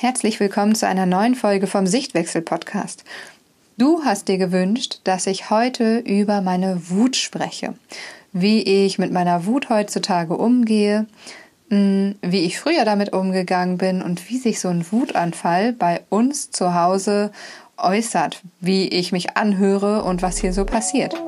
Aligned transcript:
Herzlich 0.00 0.38
willkommen 0.38 0.76
zu 0.76 0.86
einer 0.86 1.06
neuen 1.06 1.34
Folge 1.34 1.66
vom 1.66 1.88
Sichtwechsel 1.88 2.40
Podcast. 2.40 3.02
Du 3.78 4.04
hast 4.04 4.28
dir 4.28 4.38
gewünscht, 4.38 5.00
dass 5.02 5.26
ich 5.26 5.50
heute 5.50 5.98
über 5.98 6.40
meine 6.40 6.88
Wut 6.88 7.16
spreche, 7.16 7.74
wie 8.32 8.62
ich 8.62 9.00
mit 9.00 9.10
meiner 9.10 9.44
Wut 9.44 9.70
heutzutage 9.70 10.36
umgehe, 10.36 11.08
hm, 11.68 12.14
wie 12.22 12.42
ich 12.42 12.60
früher 12.60 12.84
damit 12.84 13.12
umgegangen 13.12 13.76
bin 13.76 14.00
und 14.00 14.30
wie 14.30 14.38
sich 14.38 14.60
so 14.60 14.68
ein 14.68 14.86
Wutanfall 14.92 15.72
bei 15.72 16.02
uns 16.10 16.52
zu 16.52 16.74
Hause 16.74 17.32
äußert, 17.76 18.40
wie 18.60 18.86
ich 18.86 19.10
mich 19.10 19.36
anhöre 19.36 20.04
und 20.04 20.22
was 20.22 20.38
hier 20.38 20.52
so 20.52 20.64
passiert. 20.64 21.20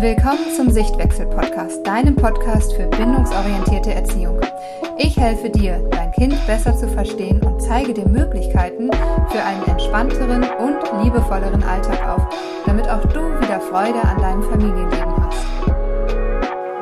Willkommen 0.00 0.54
zum 0.54 0.70
Sichtwechsel 0.70 1.26
Podcast, 1.26 1.84
deinem 1.84 2.14
Podcast 2.14 2.72
für 2.74 2.86
bindungsorientierte 2.86 3.92
Erziehung. 3.92 4.40
Ich 4.96 5.16
helfe 5.16 5.50
dir, 5.50 5.84
dein 5.90 6.12
Kind 6.12 6.36
besser 6.46 6.76
zu 6.76 6.86
verstehen 6.86 7.42
und 7.42 7.60
zeige 7.60 7.92
dir 7.92 8.06
Möglichkeiten 8.06 8.92
für 9.28 9.42
einen 9.42 9.66
entspannteren 9.66 10.44
und 10.44 10.76
liebevolleren 11.02 11.64
Alltag 11.64 12.08
auf, 12.08 12.28
damit 12.64 12.88
auch 12.88 13.04
du 13.06 13.40
wieder 13.40 13.60
Freude 13.60 14.00
an 14.04 14.18
deinem 14.18 14.44
Familienleben 14.44 15.16
hast. 15.16 15.44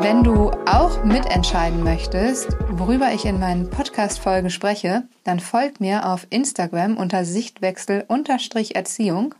Wenn 0.00 0.22
du 0.22 0.50
auch 0.66 1.02
mitentscheiden 1.02 1.82
möchtest, 1.82 2.54
worüber 2.68 3.14
ich 3.14 3.24
in 3.24 3.40
meinen 3.40 3.70
Podcast-Folgen 3.70 4.50
spreche, 4.50 5.04
dann 5.24 5.40
folg 5.40 5.80
mir 5.80 6.06
auf 6.06 6.26
Instagram 6.28 6.98
unter 6.98 7.24
Sichtwechsel-Erziehung 7.24 9.34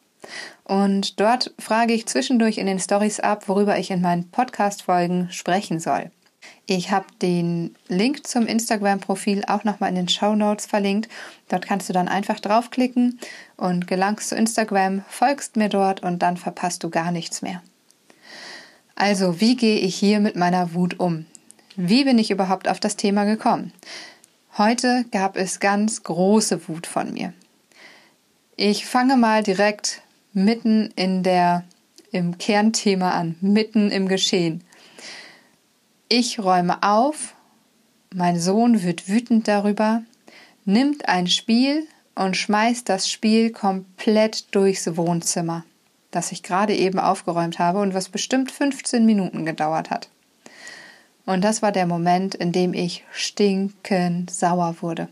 und 0.65 1.21
dort 1.21 1.55
frage 1.59 1.93
ich 1.93 2.07
zwischendurch 2.07 2.59
in 2.59 2.67
den 2.67 2.81
Stories 2.81 3.21
ab, 3.21 3.49
worüber 3.49 3.79
ich 3.79 3.91
in 3.91 4.01
meinen 4.01 4.31
Podcast-Folgen 4.31 5.29
sprechen 5.31 5.81
soll. 5.81 6.11
Ich 6.67 6.91
habe 6.91 7.07
den 7.23 7.77
Link 7.89 8.27
zum 8.27 8.47
Instagram-Profil 8.47 9.45
auch 9.47 9.65
nochmal 9.65 9.91
in 9.91 9.97
den 9.97 10.09
Show 10.09 10.35
Notes 10.35 10.67
verlinkt. 10.67 11.09
Dort 11.49 11.67
kannst 11.67 11.89
du 11.89 11.93
dann 11.93 12.09
einfach 12.09 12.41
draufklicken 12.41 13.21
und 13.57 13.87
gelangst 13.87 14.31
zu 14.31 14.37
Instagram, 14.37 15.05
folgst 15.09 15.57
mir 15.57 15.69
dort 15.69 16.03
und 16.03 16.21
dann 16.21 16.37
verpasst 16.37 16.83
du 16.83 16.91
gar 16.91 17.13
nichts 17.13 17.43
mehr. 17.43 17.63
Also, 18.97 19.41
wie 19.41 19.57
gehe 19.57 19.79
ich 19.79 19.95
hier 19.95 20.21
mit 20.21 20.37
meiner 20.37 20.75
Wut 20.75 20.99
um? 20.99 21.27
Wie 21.77 22.05
bin 22.05 22.19
ich 22.19 22.31
überhaupt 22.31 22.69
auf 22.69 22.81
das 22.81 22.97
Thema 22.97 23.25
gekommen? 23.25 23.73
Heute 24.59 25.05
gab 25.13 25.37
es 25.37 25.61
ganz 25.61 26.03
große 26.03 26.67
Wut 26.67 26.87
von 26.87 27.13
mir. 27.13 27.35
Ich 28.57 28.87
fange 28.87 29.19
mal 29.19 29.43
direkt 29.43 30.01
mitten 30.37 30.93
in 30.97 31.23
der 31.23 31.65
im 32.13 32.37
Kernthema 32.37 33.13
an, 33.13 33.37
mitten 33.41 33.91
im 33.91 34.07
Geschehen. 34.07 34.63
Ich 36.11 36.39
räume 36.39 36.83
auf, 36.83 37.35
mein 38.15 38.39
Sohn 38.39 38.83
wird 38.83 39.09
wütend 39.09 39.49
darüber, 39.49 40.03
nimmt 40.67 41.09
ein 41.09 41.27
Spiel 41.27 41.87
und 42.15 42.37
schmeißt 42.37 42.87
das 42.87 43.11
Spiel 43.11 43.51
komplett 43.51 44.55
durchs 44.55 44.97
Wohnzimmer, 44.97 45.65
das 46.11 46.33
ich 46.33 46.43
gerade 46.43 46.75
eben 46.77 46.99
aufgeräumt 46.99 47.59
habe 47.59 47.81
und 47.81 47.95
was 47.95 48.11
bestimmt 48.11 48.51
15 48.51 49.07
Minuten 49.07 49.47
gedauert 49.47 49.91
hat. 49.91 50.11
Und 51.25 51.43
das 51.43 51.63
war 51.63 51.73
der 51.73 51.87
Moment, 51.87 52.35
in 52.35 52.53
dem 52.53 52.75
ich 52.75 53.05
stinkend 53.11 54.31
sauer 54.31 54.77
wurde. 54.81 55.09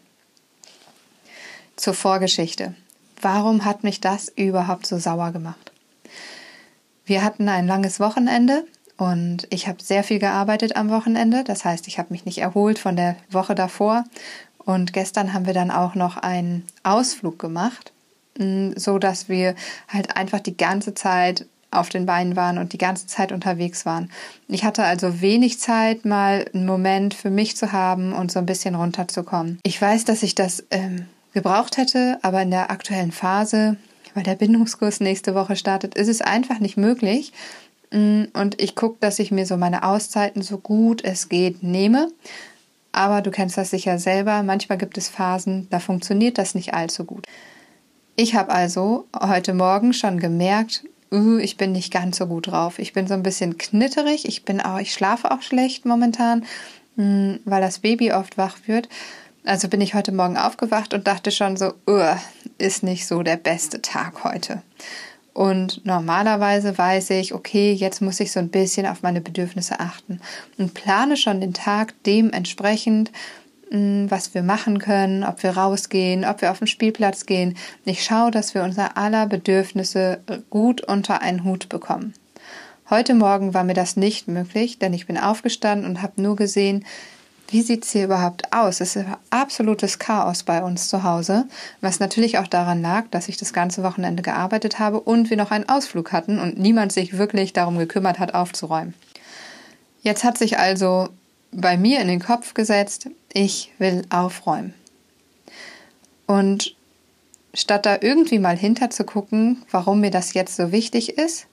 Zur 1.76 1.94
Vorgeschichte. 1.94 2.74
Warum 3.20 3.64
hat 3.64 3.84
mich 3.84 4.00
das 4.00 4.28
überhaupt 4.28 4.86
so 4.86 4.98
sauer 4.98 5.32
gemacht? 5.32 5.72
Wir 7.06 7.22
hatten 7.22 7.48
ein 7.48 7.66
langes 7.66 8.00
Wochenende 8.00 8.64
und 8.96 9.46
ich 9.50 9.66
habe 9.68 9.82
sehr 9.82 10.04
viel 10.04 10.18
gearbeitet 10.18 10.76
am 10.76 10.90
Wochenende. 10.90 11.44
Das 11.44 11.64
heißt, 11.64 11.88
ich 11.88 11.98
habe 11.98 12.12
mich 12.12 12.24
nicht 12.24 12.38
erholt 12.38 12.78
von 12.78 12.96
der 12.96 13.16
Woche 13.30 13.54
davor. 13.54 14.04
Und 14.58 14.92
gestern 14.92 15.34
haben 15.34 15.46
wir 15.46 15.52
dann 15.52 15.70
auch 15.70 15.94
noch 15.94 16.16
einen 16.16 16.64
Ausflug 16.82 17.38
gemacht, 17.38 17.92
mm, 18.38 18.70
so 18.76 18.98
dass 18.98 19.28
wir 19.28 19.54
halt 19.88 20.16
einfach 20.16 20.40
die 20.40 20.56
ganze 20.56 20.94
Zeit 20.94 21.46
auf 21.70 21.88
den 21.88 22.06
Beinen 22.06 22.36
waren 22.36 22.56
und 22.58 22.72
die 22.72 22.78
ganze 22.78 23.06
Zeit 23.06 23.32
unterwegs 23.32 23.84
waren. 23.84 24.10
Ich 24.48 24.64
hatte 24.64 24.84
also 24.84 25.20
wenig 25.20 25.58
Zeit, 25.58 26.04
mal 26.04 26.46
einen 26.54 26.66
Moment 26.66 27.14
für 27.14 27.30
mich 27.30 27.56
zu 27.56 27.72
haben 27.72 28.12
und 28.12 28.30
so 28.30 28.38
ein 28.38 28.46
bisschen 28.46 28.76
runterzukommen. 28.76 29.58
Ich 29.64 29.80
weiß, 29.82 30.04
dass 30.04 30.22
ich 30.22 30.34
das 30.34 30.64
ähm, 30.70 31.06
gebraucht 31.34 31.76
hätte, 31.76 32.18
aber 32.22 32.42
in 32.42 32.50
der 32.50 32.70
aktuellen 32.70 33.12
Phase, 33.12 33.76
weil 34.14 34.22
der 34.22 34.36
Bindungskurs 34.36 35.00
nächste 35.00 35.34
Woche 35.34 35.56
startet, 35.56 35.94
ist 35.94 36.08
es 36.08 36.22
einfach 36.22 36.60
nicht 36.60 36.76
möglich. 36.76 37.32
Mm, 37.90 38.24
und 38.32 38.60
ich 38.60 38.74
gucke, 38.74 38.96
dass 39.00 39.18
ich 39.18 39.30
mir 39.30 39.44
so 39.44 39.56
meine 39.56 39.82
Auszeiten 39.82 40.42
so 40.42 40.58
gut 40.58 41.04
es 41.04 41.28
geht 41.28 41.62
nehme. 41.62 42.08
Aber 42.92 43.20
du 43.20 43.30
kennst 43.30 43.58
das 43.58 43.70
sicher 43.70 43.98
selber. 43.98 44.42
Manchmal 44.42 44.78
gibt 44.78 44.96
es 44.96 45.08
Phasen, 45.08 45.66
da 45.70 45.80
funktioniert 45.80 46.38
das 46.38 46.54
nicht 46.54 46.74
allzu 46.74 47.04
gut. 47.04 47.26
Ich 48.16 48.36
habe 48.36 48.52
also 48.52 49.08
heute 49.20 49.52
Morgen 49.52 49.92
schon 49.92 50.20
gemerkt, 50.20 50.84
uh, 51.12 51.38
ich 51.38 51.56
bin 51.56 51.72
nicht 51.72 51.92
ganz 51.92 52.18
so 52.18 52.26
gut 52.26 52.46
drauf. 52.46 52.78
Ich 52.78 52.92
bin 52.92 53.08
so 53.08 53.14
ein 53.14 53.24
bisschen 53.24 53.58
knitterig. 53.58 54.28
Ich 54.28 54.44
bin 54.44 54.60
auch, 54.60 54.78
ich 54.78 54.92
schlafe 54.92 55.32
auch 55.32 55.42
schlecht 55.42 55.84
momentan, 55.84 56.44
mm, 56.94 57.34
weil 57.44 57.60
das 57.60 57.80
Baby 57.80 58.12
oft 58.12 58.38
wach 58.38 58.58
wird. 58.66 58.88
Also 59.44 59.68
bin 59.68 59.82
ich 59.82 59.92
heute 59.92 60.10
Morgen 60.10 60.38
aufgewacht 60.38 60.94
und 60.94 61.06
dachte 61.06 61.30
schon 61.30 61.58
so, 61.58 61.74
ist 62.56 62.82
nicht 62.82 63.06
so 63.06 63.22
der 63.22 63.36
beste 63.36 63.82
Tag 63.82 64.24
heute. 64.24 64.62
Und 65.34 65.84
normalerweise 65.84 66.78
weiß 66.78 67.10
ich, 67.10 67.34
okay, 67.34 67.72
jetzt 67.72 68.00
muss 68.00 68.20
ich 68.20 68.32
so 68.32 68.40
ein 68.40 68.48
bisschen 68.48 68.86
auf 68.86 69.02
meine 69.02 69.20
Bedürfnisse 69.20 69.80
achten 69.80 70.20
und 70.56 70.72
plane 70.72 71.18
schon 71.18 71.42
den 71.42 71.52
Tag 71.52 71.92
dementsprechend, 72.06 73.12
hm, 73.68 74.10
was 74.10 74.32
wir 74.32 74.42
machen 74.42 74.78
können, 74.78 75.24
ob 75.24 75.42
wir 75.42 75.58
rausgehen, 75.58 76.24
ob 76.24 76.40
wir 76.40 76.50
auf 76.50 76.60
den 76.60 76.66
Spielplatz 76.66 77.26
gehen. 77.26 77.54
Ich 77.84 78.02
schaue, 78.02 78.30
dass 78.30 78.54
wir 78.54 78.62
unser 78.62 78.96
aller 78.96 79.26
Bedürfnisse 79.26 80.20
gut 80.48 80.80
unter 80.80 81.20
einen 81.20 81.44
Hut 81.44 81.68
bekommen. 81.68 82.14
Heute 82.88 83.14
Morgen 83.14 83.52
war 83.52 83.64
mir 83.64 83.74
das 83.74 83.96
nicht 83.96 84.26
möglich, 84.28 84.78
denn 84.78 84.94
ich 84.94 85.06
bin 85.06 85.18
aufgestanden 85.18 85.90
und 85.90 86.00
habe 86.00 86.22
nur 86.22 86.36
gesehen, 86.36 86.84
wie 87.48 87.62
sieht 87.62 87.84
es 87.84 87.92
hier 87.92 88.04
überhaupt 88.04 88.52
aus? 88.52 88.80
Es 88.80 88.96
ist 88.96 89.06
absolutes 89.30 89.98
Chaos 89.98 90.42
bei 90.42 90.62
uns 90.62 90.88
zu 90.88 91.02
Hause, 91.02 91.46
was 91.80 92.00
natürlich 92.00 92.38
auch 92.38 92.48
daran 92.48 92.82
lag, 92.82 93.04
dass 93.10 93.28
ich 93.28 93.36
das 93.36 93.52
ganze 93.52 93.82
Wochenende 93.82 94.22
gearbeitet 94.22 94.78
habe 94.78 95.00
und 95.00 95.30
wir 95.30 95.36
noch 95.36 95.50
einen 95.50 95.68
Ausflug 95.68 96.12
hatten 96.12 96.38
und 96.38 96.58
niemand 96.58 96.92
sich 96.92 97.18
wirklich 97.18 97.52
darum 97.52 97.78
gekümmert 97.78 98.18
hat, 98.18 98.34
aufzuräumen. 98.34 98.94
Jetzt 100.02 100.24
hat 100.24 100.38
sich 100.38 100.58
also 100.58 101.08
bei 101.52 101.76
mir 101.76 102.00
in 102.00 102.08
den 102.08 102.20
Kopf 102.20 102.54
gesetzt, 102.54 103.08
ich 103.32 103.72
will 103.78 104.02
aufräumen. 104.10 104.74
Und 106.26 106.74
statt 107.52 107.86
da 107.86 107.98
irgendwie 108.00 108.38
mal 108.38 108.56
hinter 108.56 108.90
zu 108.90 109.04
gucken, 109.04 109.62
warum 109.70 110.00
mir 110.00 110.10
das 110.10 110.34
jetzt 110.34 110.56
so 110.56 110.72
wichtig 110.72 111.16
ist, 111.18 111.46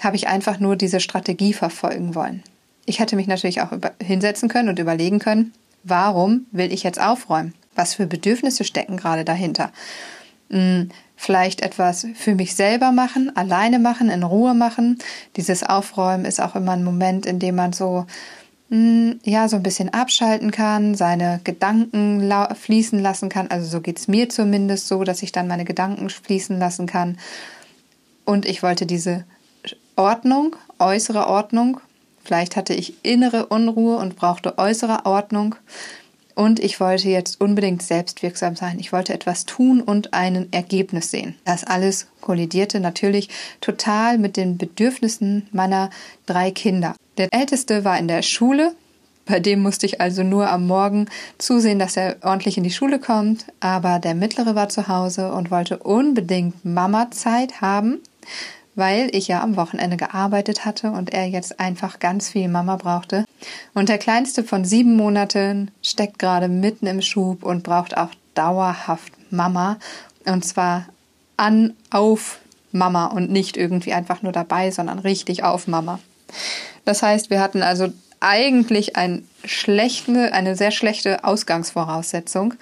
habe 0.00 0.16
ich 0.16 0.28
einfach 0.28 0.60
nur 0.60 0.76
diese 0.76 1.00
Strategie 1.00 1.52
verfolgen 1.52 2.14
wollen. 2.14 2.42
Ich 2.86 2.98
hätte 2.98 3.16
mich 3.16 3.26
natürlich 3.26 3.62
auch 3.62 3.70
hinsetzen 4.02 4.48
können 4.48 4.68
und 4.68 4.78
überlegen 4.78 5.18
können, 5.18 5.52
warum 5.84 6.46
will 6.52 6.72
ich 6.72 6.82
jetzt 6.82 7.00
aufräumen? 7.00 7.54
Was 7.74 7.94
für 7.94 8.06
Bedürfnisse 8.06 8.64
stecken 8.64 8.96
gerade 8.96 9.24
dahinter? 9.24 9.72
Hm, 10.50 10.90
vielleicht 11.16 11.62
etwas 11.62 12.06
für 12.14 12.34
mich 12.34 12.54
selber 12.54 12.92
machen, 12.92 13.34
alleine 13.36 13.78
machen, 13.78 14.10
in 14.10 14.22
Ruhe 14.22 14.54
machen. 14.54 14.98
Dieses 15.36 15.62
Aufräumen 15.62 16.24
ist 16.24 16.40
auch 16.40 16.54
immer 16.54 16.72
ein 16.72 16.84
Moment, 16.84 17.26
in 17.26 17.38
dem 17.38 17.54
man 17.54 17.72
so 17.72 18.06
hm, 18.70 19.20
ja 19.24 19.48
so 19.48 19.56
ein 19.56 19.62
bisschen 19.62 19.92
abschalten 19.92 20.50
kann, 20.50 20.94
seine 20.94 21.40
Gedanken 21.44 22.30
fließen 22.54 22.98
lassen 22.98 23.28
kann. 23.28 23.48
Also 23.48 23.68
so 23.68 23.80
geht 23.80 23.98
es 23.98 24.08
mir 24.08 24.28
zumindest 24.28 24.88
so, 24.88 25.04
dass 25.04 25.22
ich 25.22 25.32
dann 25.32 25.48
meine 25.48 25.64
Gedanken 25.64 26.10
fließen 26.10 26.58
lassen 26.58 26.86
kann. 26.86 27.18
Und 28.24 28.46
ich 28.46 28.62
wollte 28.62 28.86
diese 28.86 29.24
Ordnung, 29.96 30.56
äußere 30.78 31.26
Ordnung, 31.26 31.80
Vielleicht 32.24 32.56
hatte 32.56 32.74
ich 32.74 32.94
innere 33.04 33.46
Unruhe 33.46 33.98
und 33.98 34.16
brauchte 34.16 34.58
äußere 34.58 35.04
Ordnung. 35.06 35.54
Und 36.34 36.58
ich 36.58 36.80
wollte 36.80 37.08
jetzt 37.08 37.40
unbedingt 37.40 37.82
selbstwirksam 37.82 38.56
sein. 38.56 38.80
Ich 38.80 38.92
wollte 38.92 39.14
etwas 39.14 39.44
tun 39.44 39.80
und 39.80 40.14
ein 40.14 40.48
Ergebnis 40.52 41.10
sehen. 41.10 41.36
Das 41.44 41.62
alles 41.62 42.08
kollidierte 42.20 42.80
natürlich 42.80 43.28
total 43.60 44.18
mit 44.18 44.36
den 44.36 44.58
Bedürfnissen 44.58 45.46
meiner 45.52 45.90
drei 46.26 46.50
Kinder. 46.50 46.96
Der 47.18 47.32
älteste 47.32 47.84
war 47.84 47.98
in 47.98 48.08
der 48.08 48.22
Schule. 48.22 48.74
Bei 49.26 49.38
dem 49.38 49.62
musste 49.62 49.86
ich 49.86 50.00
also 50.00 50.22
nur 50.22 50.50
am 50.50 50.66
Morgen 50.66 51.06
zusehen, 51.38 51.78
dass 51.78 51.96
er 51.96 52.16
ordentlich 52.22 52.58
in 52.58 52.64
die 52.64 52.70
Schule 52.70 52.98
kommt. 52.98 53.46
Aber 53.60 54.00
der 54.00 54.14
mittlere 54.14 54.56
war 54.56 54.68
zu 54.68 54.88
Hause 54.88 55.32
und 55.32 55.52
wollte 55.52 55.78
unbedingt 55.78 56.64
Mama-Zeit 56.64 57.60
haben 57.60 58.00
weil 58.74 59.14
ich 59.14 59.28
ja 59.28 59.42
am 59.42 59.56
Wochenende 59.56 59.96
gearbeitet 59.96 60.64
hatte 60.64 60.90
und 60.90 61.12
er 61.12 61.26
jetzt 61.26 61.60
einfach 61.60 61.98
ganz 61.98 62.30
viel 62.30 62.48
Mama 62.48 62.76
brauchte. 62.76 63.24
Und 63.74 63.88
der 63.88 63.98
kleinste 63.98 64.44
von 64.44 64.64
sieben 64.64 64.96
Monaten 64.96 65.70
steckt 65.82 66.18
gerade 66.18 66.48
mitten 66.48 66.86
im 66.86 67.02
Schub 67.02 67.44
und 67.44 67.62
braucht 67.62 67.96
auch 67.96 68.10
dauerhaft 68.34 69.12
Mama. 69.30 69.78
Und 70.24 70.44
zwar 70.44 70.86
an, 71.36 71.74
auf 71.90 72.38
Mama 72.72 73.06
und 73.06 73.30
nicht 73.30 73.56
irgendwie 73.56 73.92
einfach 73.92 74.22
nur 74.22 74.32
dabei, 74.32 74.70
sondern 74.70 74.98
richtig 74.98 75.44
auf 75.44 75.68
Mama. 75.68 76.00
Das 76.84 77.02
heißt, 77.02 77.30
wir 77.30 77.40
hatten 77.40 77.62
also 77.62 77.92
eigentlich 78.20 78.96
ein 78.96 79.28
schlechte, 79.44 80.32
eine 80.32 80.56
sehr 80.56 80.70
schlechte 80.70 81.24
Ausgangsvoraussetzung. 81.24 82.54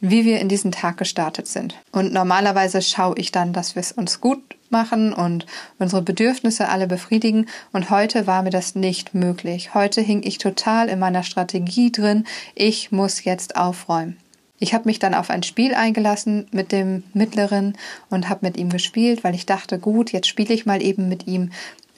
Wie 0.00 0.24
wir 0.24 0.40
in 0.40 0.48
diesen 0.48 0.72
Tag 0.72 0.96
gestartet 0.96 1.48
sind. 1.48 1.74
Und 1.92 2.12
normalerweise 2.12 2.82
schaue 2.82 3.16
ich 3.18 3.32
dann, 3.32 3.52
dass 3.52 3.74
wir 3.74 3.80
es 3.80 3.92
uns 3.92 4.20
gut 4.20 4.40
machen 4.70 5.12
und 5.12 5.46
unsere 5.78 6.02
Bedürfnisse 6.02 6.68
alle 6.68 6.86
befriedigen. 6.86 7.46
Und 7.72 7.90
heute 7.90 8.26
war 8.26 8.42
mir 8.42 8.50
das 8.50 8.74
nicht 8.74 9.14
möglich. 9.14 9.74
Heute 9.74 10.00
hing 10.00 10.22
ich 10.22 10.38
total 10.38 10.88
in 10.88 10.98
meiner 10.98 11.22
Strategie 11.22 11.90
drin. 11.90 12.24
Ich 12.54 12.92
muss 12.92 13.24
jetzt 13.24 13.56
aufräumen. 13.56 14.18
Ich 14.60 14.74
habe 14.74 14.86
mich 14.86 14.98
dann 14.98 15.14
auf 15.14 15.30
ein 15.30 15.44
Spiel 15.44 15.74
eingelassen 15.74 16.48
mit 16.50 16.72
dem 16.72 17.04
Mittleren 17.14 17.78
und 18.10 18.28
habe 18.28 18.46
mit 18.46 18.56
ihm 18.56 18.70
gespielt, 18.70 19.22
weil 19.22 19.34
ich 19.34 19.46
dachte, 19.46 19.78
gut, 19.78 20.12
jetzt 20.12 20.26
spiele 20.26 20.52
ich 20.52 20.66
mal 20.66 20.82
eben 20.82 21.08
mit 21.08 21.28
ihm 21.28 21.50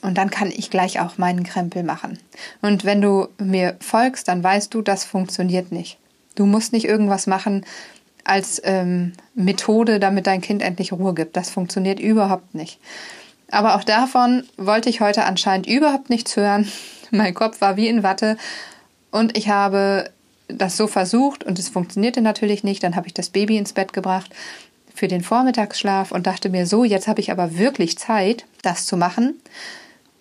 und 0.03 0.19
dann 0.19 0.31
kann 0.31 0.51
ich 0.51 0.71
gleich 0.71 1.01
auch 1.01 1.19
meinen 1.19 1.45
Krempel 1.45 1.83
machen. 1.83 2.19
Und 2.63 2.85
wenn 2.85 3.01
du 3.01 3.29
mir 3.39 3.77
folgst, 3.81 4.29
dann 4.29 4.43
weißt 4.43 4.73
du, 4.73 4.83
das 4.83 5.05
funktioniert 5.05 5.73
nicht. 5.73 5.99
Du 6.41 6.47
musst 6.47 6.73
nicht 6.73 6.87
irgendwas 6.87 7.27
machen 7.27 7.67
als 8.25 8.63
ähm, 8.65 9.13
Methode, 9.35 10.01
damit 10.01 10.27
dein 10.27 10.41
Kind 10.41 10.63
endlich 10.63 10.91
Ruhe 10.91 11.13
gibt. 11.13 11.37
Das 11.37 11.51
funktioniert 11.51 12.01
überhaupt 12.01 12.55
nicht. 12.55 12.81
Aber 13.51 13.75
auch 13.75 13.85
davon 13.85 14.45
wollte 14.57 14.89
ich 14.89 15.03
heute 15.03 15.25
anscheinend 15.25 15.67
überhaupt 15.67 16.09
nichts 16.09 16.35
hören. 16.39 16.67
Mein 17.11 17.35
Kopf 17.35 17.61
war 17.61 17.77
wie 17.77 17.89
in 17.89 18.03
Watte 18.03 18.39
und 19.11 19.37
ich 19.37 19.51
habe 19.51 20.09
das 20.49 20.79
so 20.79 20.87
versucht 20.87 21.45
und 21.45 21.59
es 21.59 21.69
funktionierte 21.69 22.23
natürlich 22.23 22.65
nicht. 22.65 22.83
Dann 22.83 22.97
habe 22.97 23.07
ich 23.07 23.13
das 23.13 23.29
Baby 23.29 23.59
ins 23.59 23.75
Bett 23.75 23.93
gebracht 23.93 24.31
für 24.95 25.09
den 25.09 25.21
Vormittagsschlaf 25.21 26.11
und 26.11 26.27
dachte 26.27 26.49
mir 26.49 26.65
so, 26.67 26.85
jetzt 26.85 27.07
habe 27.07 27.21
ich 27.21 27.31
aber 27.31 27.59
wirklich 27.59 27.99
Zeit, 27.99 28.47
das 28.63 28.87
zu 28.87 28.97
machen. 28.97 29.35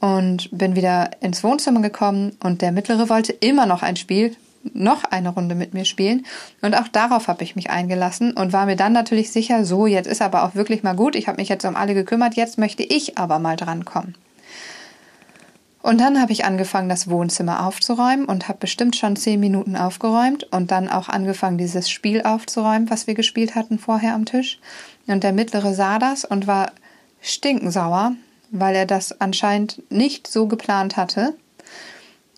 Und 0.01 0.49
bin 0.51 0.75
wieder 0.75 1.11
ins 1.21 1.45
Wohnzimmer 1.45 1.81
gekommen 1.81 2.35
und 2.43 2.61
der 2.61 2.73
Mittlere 2.73 3.07
wollte 3.07 3.31
immer 3.31 3.65
noch 3.65 3.83
ein 3.83 3.95
Spiel, 3.95 4.35
noch 4.63 5.03
eine 5.03 5.29
Runde 5.29 5.55
mit 5.55 5.73
mir 5.73 5.85
spielen. 5.85 6.25
Und 6.61 6.75
auch 6.75 6.87
darauf 6.87 7.27
habe 7.27 7.43
ich 7.43 7.55
mich 7.55 7.69
eingelassen 7.69 8.33
und 8.33 8.53
war 8.53 8.65
mir 8.65 8.75
dann 8.75 8.93
natürlich 8.93 9.31
sicher, 9.31 9.65
so, 9.65 9.87
jetzt 9.87 10.07
ist 10.07 10.21
aber 10.21 10.43
auch 10.43 10.55
wirklich 10.55 10.83
mal 10.83 10.95
gut. 10.95 11.15
Ich 11.15 11.27
habe 11.27 11.39
mich 11.39 11.49
jetzt 11.49 11.65
um 11.65 11.75
alle 11.75 11.93
gekümmert, 11.93 12.35
jetzt 12.35 12.57
möchte 12.57 12.83
ich 12.83 13.17
aber 13.17 13.39
mal 13.39 13.55
drankommen. 13.55 14.15
Und 15.81 16.01
dann 16.01 16.21
habe 16.21 16.33
ich 16.33 16.43
angefangen, 16.43 16.89
das 16.89 17.09
Wohnzimmer 17.09 17.65
aufzuräumen 17.65 18.25
und 18.25 18.49
habe 18.49 18.59
bestimmt 18.59 18.97
schon 18.97 19.15
zehn 19.15 19.39
Minuten 19.39 19.77
aufgeräumt 19.77 20.43
und 20.51 20.71
dann 20.71 20.89
auch 20.89 21.07
angefangen, 21.07 21.57
dieses 21.57 21.89
Spiel 21.89 22.23
aufzuräumen, 22.23 22.89
was 22.89 23.07
wir 23.07 23.15
gespielt 23.15 23.55
hatten 23.55 23.79
vorher 23.79 24.13
am 24.13 24.25
Tisch. 24.25 24.59
Und 25.07 25.23
der 25.23 25.31
Mittlere 25.31 25.73
sah 25.73 25.97
das 25.97 26.25
und 26.25 26.47
war 26.47 26.73
stinkensauer, 27.21 28.13
weil 28.51 28.75
er 28.75 28.85
das 28.85 29.21
anscheinend 29.21 29.81
nicht 29.89 30.27
so 30.27 30.47
geplant 30.47 30.97
hatte 30.97 31.33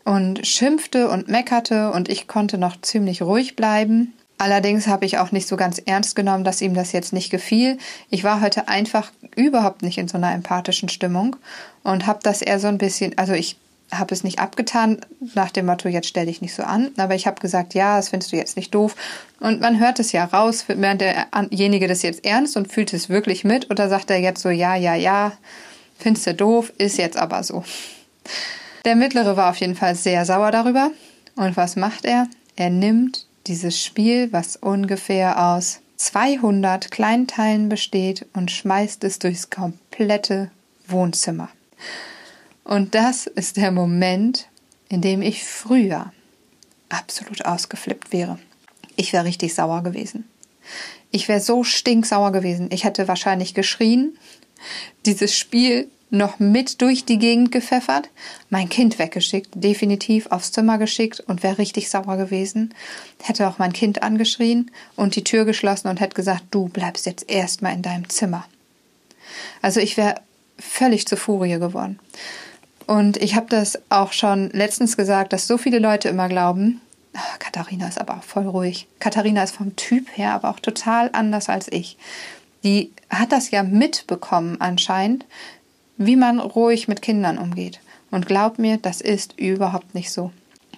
und 0.04 0.46
schimpfte 0.46 1.10
und 1.10 1.28
meckerte 1.28 1.92
und 1.92 2.10
ich 2.10 2.28
konnte 2.28 2.58
noch 2.58 2.80
ziemlich 2.82 3.22
ruhig 3.22 3.56
bleiben. 3.56 4.14
Allerdings 4.38 4.88
habe 4.88 5.06
ich 5.06 5.20
auch 5.20 5.32
nicht 5.32 5.48
so 5.48 5.56
ganz 5.56 5.80
ernst 5.86 6.16
genommen, 6.16 6.44
dass 6.44 6.62
ihm 6.62 6.74
das 6.74 6.94
jetzt 6.94 7.14
nicht 7.14 7.30
gefiel. 7.30 7.78
Ich 8.10 8.24
war 8.24 8.42
heute 8.42 8.68
einfach 8.68 9.12
überhaupt 9.36 9.84
nicht 9.84 10.00
in 10.00 10.08
so 10.08 10.18
einer 10.18 10.34
empathischen 10.34 10.90
Stimmung 10.90 11.36
und 11.84 12.08
habe 12.08 12.20
das 12.24 12.42
eher 12.42 12.60
so 12.60 12.68
ein 12.68 12.80
bisschen, 12.80 13.16
also 13.20 13.34
ich 13.34 13.58
habe 13.92 14.16
es 14.16 14.24
nicht 14.24 14.40
abgetan 14.40 15.00
nach 15.36 15.52
dem 15.52 15.66
Motto, 15.66 15.90
jetzt 15.90 16.08
stell 16.08 16.26
dich 16.26 16.42
nicht 16.42 16.56
so 16.56 16.64
an, 16.64 16.90
aber 16.98 17.14
ich 17.14 17.28
habe 17.28 17.42
gesagt, 17.42 17.74
ja, 17.74 17.98
das 17.98 18.10
findest 18.10 18.32
du 18.32 18.38
jetzt 18.38 18.56
nicht 18.56 18.74
doof. 18.74 18.96
Und 19.40 19.60
man 19.60 19.80
hört 19.80 20.00
es 20.00 20.12
ja 20.12 20.26
raus, 20.26 20.66
während 20.68 21.02
derjenige 21.02 21.88
das 21.88 22.02
jetzt 22.02 22.26
ernst 22.26 22.58
und 22.58 22.72
fühlt 22.72 22.94
es 22.94 23.10
wirklich 23.10 23.44
mit 23.44 23.70
oder 23.70 23.90
sagt 23.90 24.10
er 24.10 24.18
jetzt 24.18 24.42
so, 24.42 24.50
ja, 24.50 24.76
ja, 24.76 24.96
ja, 24.96 25.34
findest 26.00 26.26
du 26.26 26.34
doof, 26.34 26.74
ist 26.78 26.98
jetzt 26.98 27.18
aber 27.18 27.44
so. 27.44 27.64
Der 28.86 28.96
Mittlere 28.96 29.38
war 29.38 29.52
auf 29.52 29.58
jeden 29.58 29.76
Fall 29.76 29.96
sehr 29.96 30.26
sauer 30.26 30.52
darüber. 30.52 30.92
Und 31.36 31.56
was 31.56 31.76
macht 31.76 32.06
er? 32.06 32.28
Er 32.56 32.70
nimmt 32.70 33.28
dieses 33.48 33.84
Spiel, 33.84 34.32
was 34.34 34.56
ungefähr 34.56 35.54
aus 35.54 35.80
200 35.98 36.90
Kleinteilen 36.90 37.70
besteht, 37.70 38.26
und 38.34 38.50
schmeißt 38.50 39.04
es 39.04 39.20
durchs 39.20 39.50
komplette 39.50 40.50
Wohnzimmer. 40.88 41.50
Und 42.64 42.96
das 42.96 43.28
ist 43.28 43.58
der 43.58 43.72
Moment, 43.72 44.48
in 44.90 45.02
dem 45.02 45.22
ich 45.22 45.44
früher 45.44 46.12
absolut 46.90 47.46
ausgeflippt 47.46 48.12
wäre. 48.12 48.40
Ich 48.96 49.14
wäre 49.14 49.26
richtig 49.26 49.54
sauer 49.54 49.84
gewesen. 49.84 50.28
Ich 51.12 51.28
wäre 51.28 51.40
so 51.40 51.64
stinksauer 51.64 52.32
gewesen. 52.32 52.70
Ich 52.72 52.84
hätte 52.84 53.08
wahrscheinlich 53.08 53.54
geschrien. 53.54 54.18
Dieses 55.06 55.38
Spiel 55.38 55.90
noch 56.12 56.40
mit 56.40 56.82
durch 56.82 57.06
die 57.06 57.18
Gegend 57.18 57.52
gepfeffert, 57.52 58.10
mein 58.50 58.70
Kind 58.70 59.00
weggeschickt, 59.00 59.50
definitiv 59.56 60.28
aufs 60.28 60.52
Zimmer 60.52 60.78
geschickt 60.78 61.22
und 61.22 61.42
wäre 61.42 61.58
richtig 61.58 61.90
sauer 61.90 62.18
gewesen. 62.18 62.74
Hätte 63.24 63.48
auch 63.48 63.58
mein 63.58 63.74
Kind 63.74 64.04
angeschrien 64.04 64.70
und 64.96 65.16
die 65.16 65.24
Tür 65.24 65.46
geschlossen 65.46 65.88
und 65.88 66.00
hätte 66.00 66.16
gesagt, 66.16 66.44
du 66.52 66.68
bleibst 66.68 67.06
jetzt 67.06 67.30
erstmal 67.30 67.74
in 67.74 67.82
deinem 67.82 68.10
Zimmer. 68.10 68.46
Also 69.62 69.80
ich 69.80 69.98
wäre 69.98 70.16
völlig 70.60 71.08
zur 71.08 71.18
Furie 71.18 71.58
geworden. 71.60 71.98
Und 72.88 73.18
ich 73.18 73.36
habe 73.36 73.48
das 73.50 73.80
auch 73.90 74.12
schon 74.12 74.50
letztens 74.52 74.98
gesagt, 74.98 75.32
dass 75.32 75.48
so 75.48 75.58
viele 75.58 75.80
Leute 75.80 76.10
immer 76.10 76.28
glauben, 76.28 76.82
ach, 77.14 77.40
Katharina 77.40 77.88
ist 77.88 78.00
aber 78.00 78.18
auch 78.18 78.24
voll 78.24 78.48
ruhig. 78.48 78.88
Katharina 79.00 79.44
ist 79.44 79.56
vom 79.56 79.76
Typ 79.78 80.08
her 80.18 80.34
aber 80.34 80.50
auch 80.50 80.60
total 80.60 81.10
anders 81.14 81.48
als 81.48 81.72
ich. 81.72 81.98
Die 82.64 82.92
hat 83.10 83.32
das 83.32 83.50
ja 83.52 83.64
mitbekommen 83.64 84.60
anscheinend, 84.60 85.26
wie 86.06 86.16
man 86.16 86.40
ruhig 86.40 86.88
mit 86.88 87.02
Kindern 87.02 87.38
umgeht. 87.38 87.80
Und 88.10 88.26
glaub 88.26 88.60
mir, 88.60 88.78
das 88.78 89.02
ist 89.02 89.40
überhaupt 89.40 89.96
nicht 89.96 90.12
so. 90.12 90.32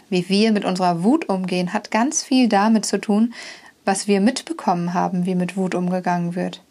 Wie 0.09 0.29
wir 0.29 0.51
mit 0.51 0.65
unserer 0.65 1.03
Wut 1.03 1.29
umgehen, 1.29 1.73
hat 1.73 1.91
ganz 1.91 2.23
viel 2.23 2.47
damit 2.47 2.85
zu 2.85 2.99
tun, 2.99 3.33
was 3.85 4.07
wir 4.07 4.21
mitbekommen 4.21 4.93
haben, 4.93 5.25
wie 5.25 5.35
mit 5.35 5.57
Wut 5.57 5.75
umgegangen 5.75 6.35
wird. 6.35 6.61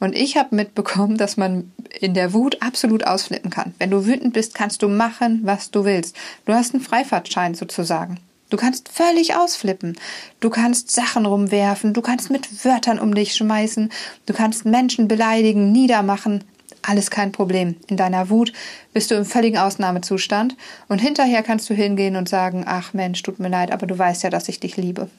Und 0.00 0.16
ich 0.16 0.36
habe 0.36 0.56
mitbekommen, 0.56 1.18
dass 1.18 1.36
man 1.36 1.72
in 2.00 2.14
der 2.14 2.32
Wut 2.32 2.62
absolut 2.62 3.06
ausflippen 3.06 3.50
kann. 3.50 3.74
Wenn 3.78 3.90
du 3.90 4.06
wütend 4.06 4.32
bist, 4.32 4.54
kannst 4.54 4.82
du 4.82 4.88
machen, 4.88 5.40
was 5.44 5.70
du 5.70 5.84
willst. 5.84 6.16
Du 6.46 6.54
hast 6.54 6.74
einen 6.74 6.82
Freifahrtschein 6.82 7.54
sozusagen. 7.54 8.18
Du 8.48 8.56
kannst 8.56 8.88
völlig 8.88 9.36
ausflippen. 9.36 9.96
Du 10.40 10.50
kannst 10.50 10.90
Sachen 10.90 11.26
rumwerfen, 11.26 11.92
du 11.92 12.02
kannst 12.02 12.30
mit 12.30 12.64
Wörtern 12.64 12.98
um 12.98 13.14
dich 13.14 13.34
schmeißen, 13.34 13.92
du 14.26 14.34
kannst 14.34 14.64
Menschen 14.64 15.06
beleidigen, 15.06 15.70
niedermachen, 15.70 16.42
alles 16.82 17.10
kein 17.10 17.32
Problem. 17.32 17.76
In 17.88 17.96
deiner 17.96 18.30
Wut 18.30 18.52
bist 18.92 19.10
du 19.10 19.14
im 19.14 19.24
völligen 19.24 19.58
Ausnahmezustand 19.58 20.56
und 20.88 21.00
hinterher 21.00 21.42
kannst 21.42 21.68
du 21.70 21.74
hingehen 21.74 22.16
und 22.16 22.28
sagen, 22.28 22.64
ach 22.66 22.92
Mensch, 22.92 23.22
tut 23.22 23.38
mir 23.38 23.48
leid, 23.48 23.72
aber 23.72 23.86
du 23.86 23.98
weißt 23.98 24.22
ja, 24.22 24.30
dass 24.30 24.48
ich 24.48 24.60
dich 24.60 24.76
liebe. 24.76 25.08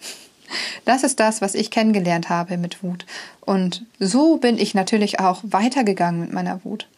Das 0.84 1.06
ist 1.06 1.22
das, 1.22 1.40
was 1.40 1.56
ich 1.56 1.72
kennengelernt 1.72 2.28
habe 2.28 2.58
mit 2.58 2.84
Wut. 2.84 3.06
Und 3.40 3.86
so 4.00 4.36
bin 4.36 4.58
ich 4.58 4.74
natürlich 4.74 5.22
auch 5.22 5.40
weitergegangen 5.44 6.20
mit 6.20 6.34
meiner 6.34 6.66
Wut. 6.66 6.90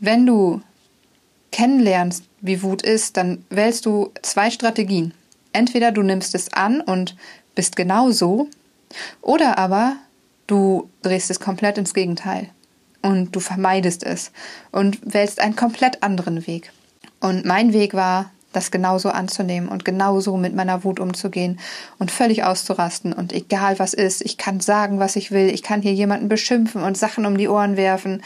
Wenn 0.00 0.24
du 0.24 0.62
kennenlernst, 1.52 2.24
wie 2.40 2.62
Wut 2.62 2.80
ist, 2.80 3.18
dann 3.18 3.44
wählst 3.50 3.84
du 3.84 4.12
zwei 4.22 4.50
Strategien. 4.50 5.12
Entweder 5.52 5.92
du 5.92 6.02
nimmst 6.02 6.34
es 6.34 6.54
an 6.54 6.80
und 6.80 7.16
bist 7.54 7.76
genau 7.76 8.12
so, 8.12 8.48
oder 9.20 9.58
aber 9.58 9.96
du 10.46 10.88
drehst 11.02 11.30
es 11.30 11.38
komplett 11.38 11.76
ins 11.76 11.92
Gegenteil 11.92 12.48
und 13.06 13.34
du 13.34 13.40
vermeidest 13.40 14.04
es 14.04 14.32
und 14.72 14.98
wählst 15.02 15.40
einen 15.40 15.56
komplett 15.56 16.02
anderen 16.02 16.46
Weg. 16.46 16.72
Und 17.20 17.44
mein 17.44 17.72
Weg 17.72 17.94
war, 17.94 18.30
das 18.52 18.70
genauso 18.70 19.10
anzunehmen 19.10 19.68
und 19.68 19.84
genauso 19.84 20.38
mit 20.38 20.54
meiner 20.54 20.82
Wut 20.82 20.98
umzugehen 20.98 21.60
und 21.98 22.10
völlig 22.10 22.42
auszurasten 22.42 23.12
und 23.12 23.34
egal 23.34 23.78
was 23.78 23.92
ist, 23.92 24.24
ich 24.24 24.38
kann 24.38 24.60
sagen, 24.60 24.98
was 24.98 25.14
ich 25.16 25.30
will, 25.30 25.50
ich 25.50 25.62
kann 25.62 25.82
hier 25.82 25.92
jemanden 25.92 26.28
beschimpfen 26.28 26.82
und 26.82 26.96
Sachen 26.96 27.26
um 27.26 27.36
die 27.36 27.48
Ohren 27.48 27.76
werfen 27.76 28.22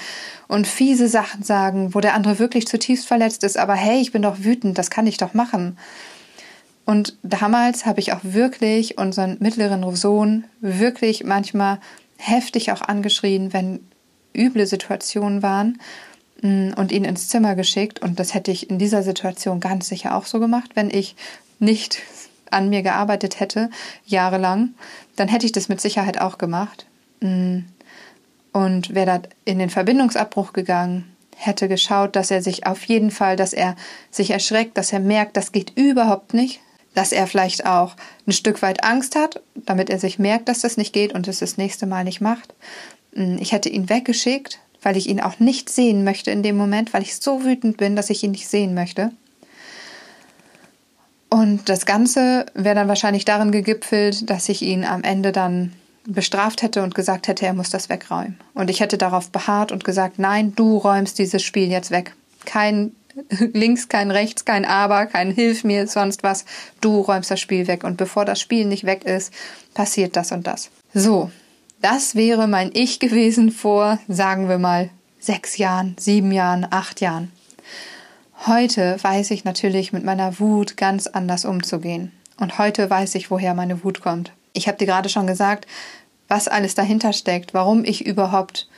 und 0.46 0.68
fiese 0.68 1.08
Sachen 1.08 1.42
sagen, 1.42 1.94
wo 1.94 2.00
der 2.00 2.14
andere 2.14 2.38
wirklich 2.38 2.68
zutiefst 2.68 3.08
verletzt 3.08 3.42
ist, 3.42 3.58
aber 3.58 3.74
hey, 3.74 4.00
ich 4.00 4.12
bin 4.12 4.22
doch 4.22 4.38
wütend, 4.38 4.78
das 4.78 4.90
kann 4.90 5.08
ich 5.08 5.16
doch 5.16 5.34
machen. 5.34 5.76
Und 6.84 7.16
damals 7.24 7.84
habe 7.84 8.00
ich 8.00 8.12
auch 8.12 8.20
wirklich 8.22 8.98
unseren 8.98 9.36
mittleren 9.40 9.96
Sohn 9.96 10.44
wirklich 10.60 11.24
manchmal 11.24 11.80
heftig 12.16 12.70
auch 12.70 12.82
angeschrien, 12.82 13.52
wenn 13.52 13.80
üble 14.34 14.66
Situationen 14.66 15.42
waren 15.42 15.80
mm, 16.42 16.72
und 16.76 16.92
ihn 16.92 17.04
ins 17.04 17.28
Zimmer 17.28 17.54
geschickt. 17.54 18.00
Und 18.00 18.18
das 18.18 18.34
hätte 18.34 18.50
ich 18.50 18.70
in 18.70 18.78
dieser 18.78 19.02
Situation 19.02 19.60
ganz 19.60 19.88
sicher 19.88 20.16
auch 20.16 20.26
so 20.26 20.40
gemacht, 20.40 20.70
wenn 20.74 20.90
ich 20.90 21.16
nicht 21.58 22.02
an 22.50 22.68
mir 22.68 22.82
gearbeitet 22.82 23.38
hätte, 23.40 23.70
jahrelang, 24.04 24.70
dann 25.16 25.28
hätte 25.28 25.46
ich 25.46 25.52
das 25.52 25.68
mit 25.68 25.80
Sicherheit 25.80 26.20
auch 26.20 26.38
gemacht. 26.38 26.86
Mm. 27.20 27.60
Und 28.52 28.94
wäre 28.94 29.06
da 29.06 29.28
in 29.44 29.60
den 29.60 29.70
Verbindungsabbruch 29.70 30.52
gegangen, 30.52 31.16
hätte 31.36 31.68
geschaut, 31.68 32.16
dass 32.16 32.30
er 32.30 32.42
sich 32.42 32.66
auf 32.66 32.84
jeden 32.84 33.10
Fall, 33.10 33.36
dass 33.36 33.52
er 33.52 33.76
sich 34.10 34.30
erschreckt, 34.30 34.76
dass 34.76 34.92
er 34.92 35.00
merkt, 35.00 35.36
das 35.36 35.52
geht 35.52 35.72
überhaupt 35.76 36.34
nicht, 36.34 36.60
dass 36.94 37.12
er 37.12 37.26
vielleicht 37.26 37.64
auch 37.64 37.96
ein 38.26 38.32
Stück 38.32 38.60
weit 38.62 38.84
Angst 38.84 39.16
hat, 39.16 39.40
damit 39.54 39.88
er 39.88 39.98
sich 39.98 40.18
merkt, 40.18 40.48
dass 40.48 40.60
das 40.60 40.76
nicht 40.76 40.92
geht 40.92 41.14
und 41.14 41.28
es 41.28 41.38
das 41.38 41.56
nächste 41.56 41.86
Mal 41.86 42.04
nicht 42.04 42.20
macht. 42.20 42.54
Hm, 43.14 43.38
ich 43.40 43.52
hätte 43.52 43.68
ihn 43.68 43.88
weggeschickt, 43.88 44.58
weil 44.82 44.96
ich 44.96 45.08
ihn 45.08 45.20
auch 45.20 45.38
nicht 45.38 45.68
sehen 45.68 46.04
möchte 46.04 46.30
in 46.30 46.42
dem 46.42 46.56
Moment, 46.56 46.92
weil 46.92 47.02
ich 47.02 47.16
so 47.16 47.44
wütend 47.44 47.76
bin, 47.76 47.96
dass 47.96 48.10
ich 48.10 48.22
ihn 48.22 48.30
nicht 48.32 48.48
sehen 48.48 48.74
möchte. 48.74 49.12
Und 51.28 51.68
das 51.68 51.86
Ganze 51.86 52.46
wäre 52.54 52.74
dann 52.74 52.88
wahrscheinlich 52.88 53.24
darin 53.24 53.52
gegipfelt, 53.52 54.28
dass 54.28 54.48
ich 54.48 54.62
ihn 54.62 54.84
am 54.84 55.04
Ende 55.04 55.30
dann 55.30 55.72
bestraft 56.04 56.62
hätte 56.62 56.82
und 56.82 56.94
gesagt 56.94 57.28
hätte, 57.28 57.46
er 57.46 57.54
muss 57.54 57.70
das 57.70 57.88
wegräumen. 57.88 58.38
Und 58.54 58.68
ich 58.68 58.80
hätte 58.80 58.98
darauf 58.98 59.30
beharrt 59.30 59.70
und 59.70 59.84
gesagt, 59.84 60.18
nein, 60.18 60.54
du 60.56 60.76
räumst 60.78 61.18
dieses 61.18 61.42
Spiel 61.42 61.70
jetzt 61.70 61.92
weg. 61.92 62.14
Kein 62.46 62.92
links, 63.52 63.88
kein 63.88 64.10
rechts, 64.10 64.44
kein 64.44 64.64
aber, 64.64 65.06
kein 65.06 65.30
hilf 65.30 65.62
mir, 65.62 65.86
sonst 65.86 66.22
was. 66.24 66.44
Du 66.80 67.00
räumst 67.00 67.30
das 67.30 67.38
Spiel 67.38 67.68
weg. 67.68 67.84
Und 67.84 67.96
bevor 67.96 68.24
das 68.24 68.40
Spiel 68.40 68.64
nicht 68.64 68.84
weg 68.84 69.04
ist, 69.04 69.32
passiert 69.74 70.16
das 70.16 70.32
und 70.32 70.46
das. 70.46 70.70
So, 70.94 71.30
das 71.80 72.14
wäre 72.14 72.46
mein 72.46 72.70
Ich 72.74 72.98
gewesen 72.98 73.50
vor, 73.50 73.98
sagen 74.08 74.48
wir 74.48 74.58
mal, 74.58 74.90
sechs 75.18 75.56
Jahren, 75.56 75.96
sieben 75.98 76.32
Jahren, 76.32 76.66
acht 76.70 77.00
Jahren. 77.00 77.32
Heute 78.46 78.96
weiß 79.02 79.30
ich 79.30 79.44
natürlich 79.44 79.92
mit 79.92 80.04
meiner 80.04 80.38
Wut 80.40 80.76
ganz 80.76 81.06
anders 81.06 81.44
umzugehen. 81.44 82.12
Und 82.38 82.58
heute 82.58 82.88
weiß 82.88 83.14
ich, 83.16 83.30
woher 83.30 83.54
meine 83.54 83.84
Wut 83.84 84.00
kommt. 84.00 84.32
Ich 84.52 84.66
habe 84.66 84.78
dir 84.78 84.86
gerade 84.86 85.08
schon 85.08 85.26
gesagt, 85.26 85.66
was 86.28 86.48
alles 86.48 86.74
dahinter 86.74 87.12
steckt, 87.12 87.54
warum 87.54 87.84
ich 87.84 88.06
überhaupt 88.06 88.68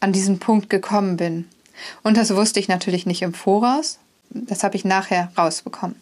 an 0.00 0.12
diesen 0.12 0.38
Punkt 0.38 0.70
gekommen 0.70 1.16
bin. 1.16 1.48
Und 2.02 2.16
das 2.16 2.34
wusste 2.34 2.60
ich 2.60 2.68
natürlich 2.68 3.04
nicht 3.04 3.22
im 3.22 3.34
Voraus. 3.34 3.98
Das 4.30 4.64
habe 4.64 4.76
ich 4.76 4.84
nachher 4.84 5.30
rausbekommen. 5.36 5.96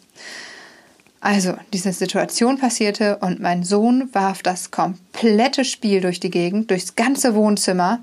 Also, 1.23 1.53
diese 1.71 1.93
Situation 1.93 2.57
passierte 2.57 3.17
und 3.19 3.39
mein 3.39 3.63
Sohn 3.63 4.13
warf 4.13 4.43
das 4.43 4.71
komplette 4.71 5.63
Spiel 5.63 6.01
durch 6.01 6.19
die 6.19 6.29
Gegend, 6.29 6.69
durchs 6.69 6.97
ganze 6.97 7.33
Wohnzimmer. 7.33 8.01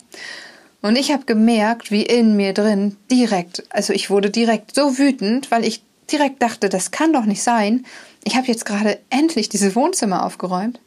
Und 0.81 0.97
ich 0.97 1.12
habe 1.12 1.27
gemerkt, 1.27 1.91
wie 1.91 2.03
in 2.03 2.35
mir 2.35 2.55
drin 2.55 2.97
direkt, 3.11 3.65
also 3.69 3.93
ich 3.93 4.09
wurde 4.09 4.31
direkt 4.31 4.75
so 4.75 4.97
wütend, 4.97 5.50
weil 5.50 5.67
ich 5.67 5.83
direkt 6.11 6.41
dachte, 6.43 6.71
das 6.71 6.93
kann 6.93 7.12
doch 7.12 7.27
nicht 7.27 7.43
sein. 7.43 7.85
Ich 8.25 8.37
habe 8.37 8.47
jetzt 8.47 8.65
gerade 8.65 8.99
endlich 9.11 9.50
dieses 9.50 9.77
Wohnzimmer 9.77 10.25
aufgeräumt. 10.25 10.81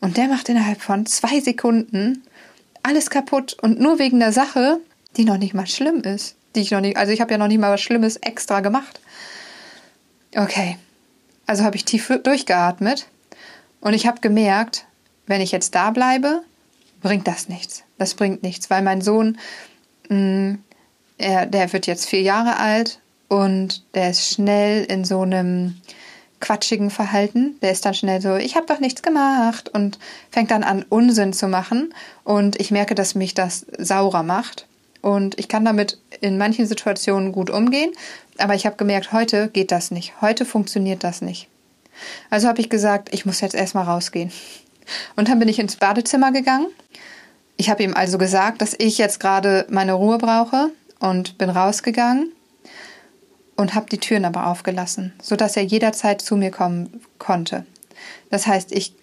Und 0.00 0.16
der 0.16 0.28
macht 0.28 0.48
innerhalb 0.48 0.80
von 0.80 1.06
zwei 1.06 1.40
Sekunden 1.40 2.22
alles 2.84 3.10
kaputt 3.10 3.56
und 3.62 3.80
nur 3.80 3.98
wegen 3.98 4.20
der 4.20 4.32
Sache, 4.32 4.78
die 5.16 5.24
noch 5.24 5.38
nicht 5.38 5.54
mal 5.54 5.66
schlimm 5.66 6.02
ist. 6.02 6.36
Die 6.54 6.60
ich 6.60 6.70
noch 6.70 6.80
nicht, 6.80 6.96
also 6.96 7.12
ich 7.12 7.20
habe 7.20 7.32
ja 7.32 7.38
noch 7.38 7.48
nicht 7.48 7.58
mal 7.58 7.72
was 7.72 7.80
Schlimmes 7.80 8.16
extra 8.18 8.60
gemacht. 8.60 9.00
Okay. 10.36 10.76
Also 11.46 11.64
habe 11.64 11.76
ich 11.76 11.84
tief 11.84 12.12
durchgeatmet 12.22 13.06
und 13.80 13.94
ich 13.94 14.06
habe 14.06 14.20
gemerkt, 14.20 14.86
wenn 15.26 15.40
ich 15.40 15.52
jetzt 15.52 15.74
da 15.74 15.90
bleibe, 15.90 16.42
bringt 17.00 17.26
das 17.26 17.48
nichts. 17.48 17.84
Das 17.98 18.14
bringt 18.14 18.42
nichts, 18.42 18.70
weil 18.70 18.82
mein 18.82 19.00
Sohn, 19.00 19.38
mh, 20.08 20.16
mm, 20.16 20.58
er, 21.16 21.46
der 21.46 21.72
wird 21.72 21.86
jetzt 21.86 22.06
vier 22.08 22.22
Jahre 22.22 22.56
alt 22.56 22.98
und 23.28 23.84
der 23.94 24.10
ist 24.10 24.32
schnell 24.32 24.84
in 24.84 25.04
so 25.04 25.20
einem 25.20 25.76
quatschigen 26.40 26.90
Verhalten. 26.90 27.58
Der 27.62 27.70
ist 27.70 27.84
dann 27.84 27.94
schnell 27.94 28.20
so, 28.20 28.36
ich 28.36 28.56
habe 28.56 28.66
doch 28.66 28.80
nichts 28.80 29.02
gemacht 29.02 29.68
und 29.68 29.98
fängt 30.30 30.50
dann 30.50 30.64
an, 30.64 30.84
Unsinn 30.88 31.32
zu 31.32 31.48
machen. 31.48 31.94
Und 32.22 32.60
ich 32.60 32.70
merke, 32.70 32.94
dass 32.94 33.14
mich 33.14 33.34
das 33.34 33.66
saurer 33.78 34.22
macht. 34.22 34.66
Und 35.04 35.38
ich 35.38 35.48
kann 35.48 35.66
damit 35.66 35.98
in 36.22 36.38
manchen 36.38 36.66
Situationen 36.66 37.30
gut 37.30 37.50
umgehen. 37.50 37.92
Aber 38.38 38.54
ich 38.54 38.64
habe 38.64 38.76
gemerkt, 38.76 39.12
heute 39.12 39.48
geht 39.48 39.70
das 39.70 39.90
nicht. 39.90 40.22
Heute 40.22 40.46
funktioniert 40.46 41.04
das 41.04 41.20
nicht. 41.20 41.46
Also 42.30 42.48
habe 42.48 42.62
ich 42.62 42.70
gesagt, 42.70 43.12
ich 43.12 43.26
muss 43.26 43.42
jetzt 43.42 43.54
erstmal 43.54 43.84
rausgehen. 43.84 44.32
Und 45.14 45.28
dann 45.28 45.38
bin 45.38 45.48
ich 45.50 45.58
ins 45.58 45.76
Badezimmer 45.76 46.32
gegangen. 46.32 46.68
Ich 47.58 47.68
habe 47.68 47.82
ihm 47.82 47.92
also 47.92 48.16
gesagt, 48.16 48.62
dass 48.62 48.74
ich 48.78 48.96
jetzt 48.96 49.20
gerade 49.20 49.66
meine 49.68 49.92
Ruhe 49.92 50.16
brauche 50.16 50.70
und 51.00 51.36
bin 51.36 51.50
rausgegangen 51.50 52.32
und 53.56 53.74
habe 53.74 53.90
die 53.90 53.98
Türen 53.98 54.24
aber 54.24 54.46
aufgelassen, 54.46 55.12
sodass 55.20 55.54
er 55.58 55.64
jederzeit 55.64 56.22
zu 56.22 56.34
mir 56.34 56.50
kommen 56.50 57.02
konnte. 57.18 57.66
Das 58.30 58.46
heißt, 58.46 58.72
ich 58.72 58.94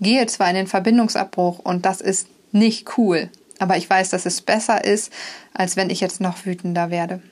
gehe 0.00 0.24
zwar 0.26 0.50
in 0.50 0.54
den 0.54 0.66
Verbindungsabbruch 0.68 1.58
und 1.58 1.84
das 1.84 2.00
ist 2.00 2.28
nicht 2.52 2.96
cool, 2.96 3.28
aber 3.62 3.76
ich 3.76 3.88
weiß, 3.88 4.10
dass 4.10 4.26
es 4.26 4.40
besser 4.40 4.84
ist, 4.84 5.12
als 5.54 5.76
wenn 5.76 5.90
ich 5.90 6.00
jetzt 6.00 6.20
noch 6.20 6.44
wütender 6.44 6.90
werde. 6.90 7.22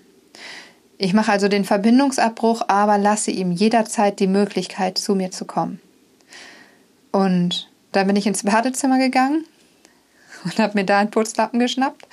Ich 0.99 1.15
mache 1.15 1.33
also 1.33 1.49
den 1.49 1.65
Verbindungsabbruch, 1.65 2.63
aber 2.69 2.99
lasse 2.99 3.31
ihm 3.31 3.53
jederzeit 3.53 4.21
die 4.21 4.27
Möglichkeit, 4.27 4.99
zu 4.99 5.15
mir 5.15 5.31
zu 5.31 5.45
kommen. 5.45 5.81
Und 7.11 7.71
dann 7.93 8.07
bin 8.07 8.17
ich 8.17 8.27
ins 8.27 8.45
Badezimmer 8.45 8.99
gegangen 8.99 9.45
und 10.45 10.59
habe 10.59 10.79
mir 10.79 10.85
da 10.85 10.99
einen 10.99 11.11
Putzlappen 11.11 11.59
geschnappt 11.59 12.07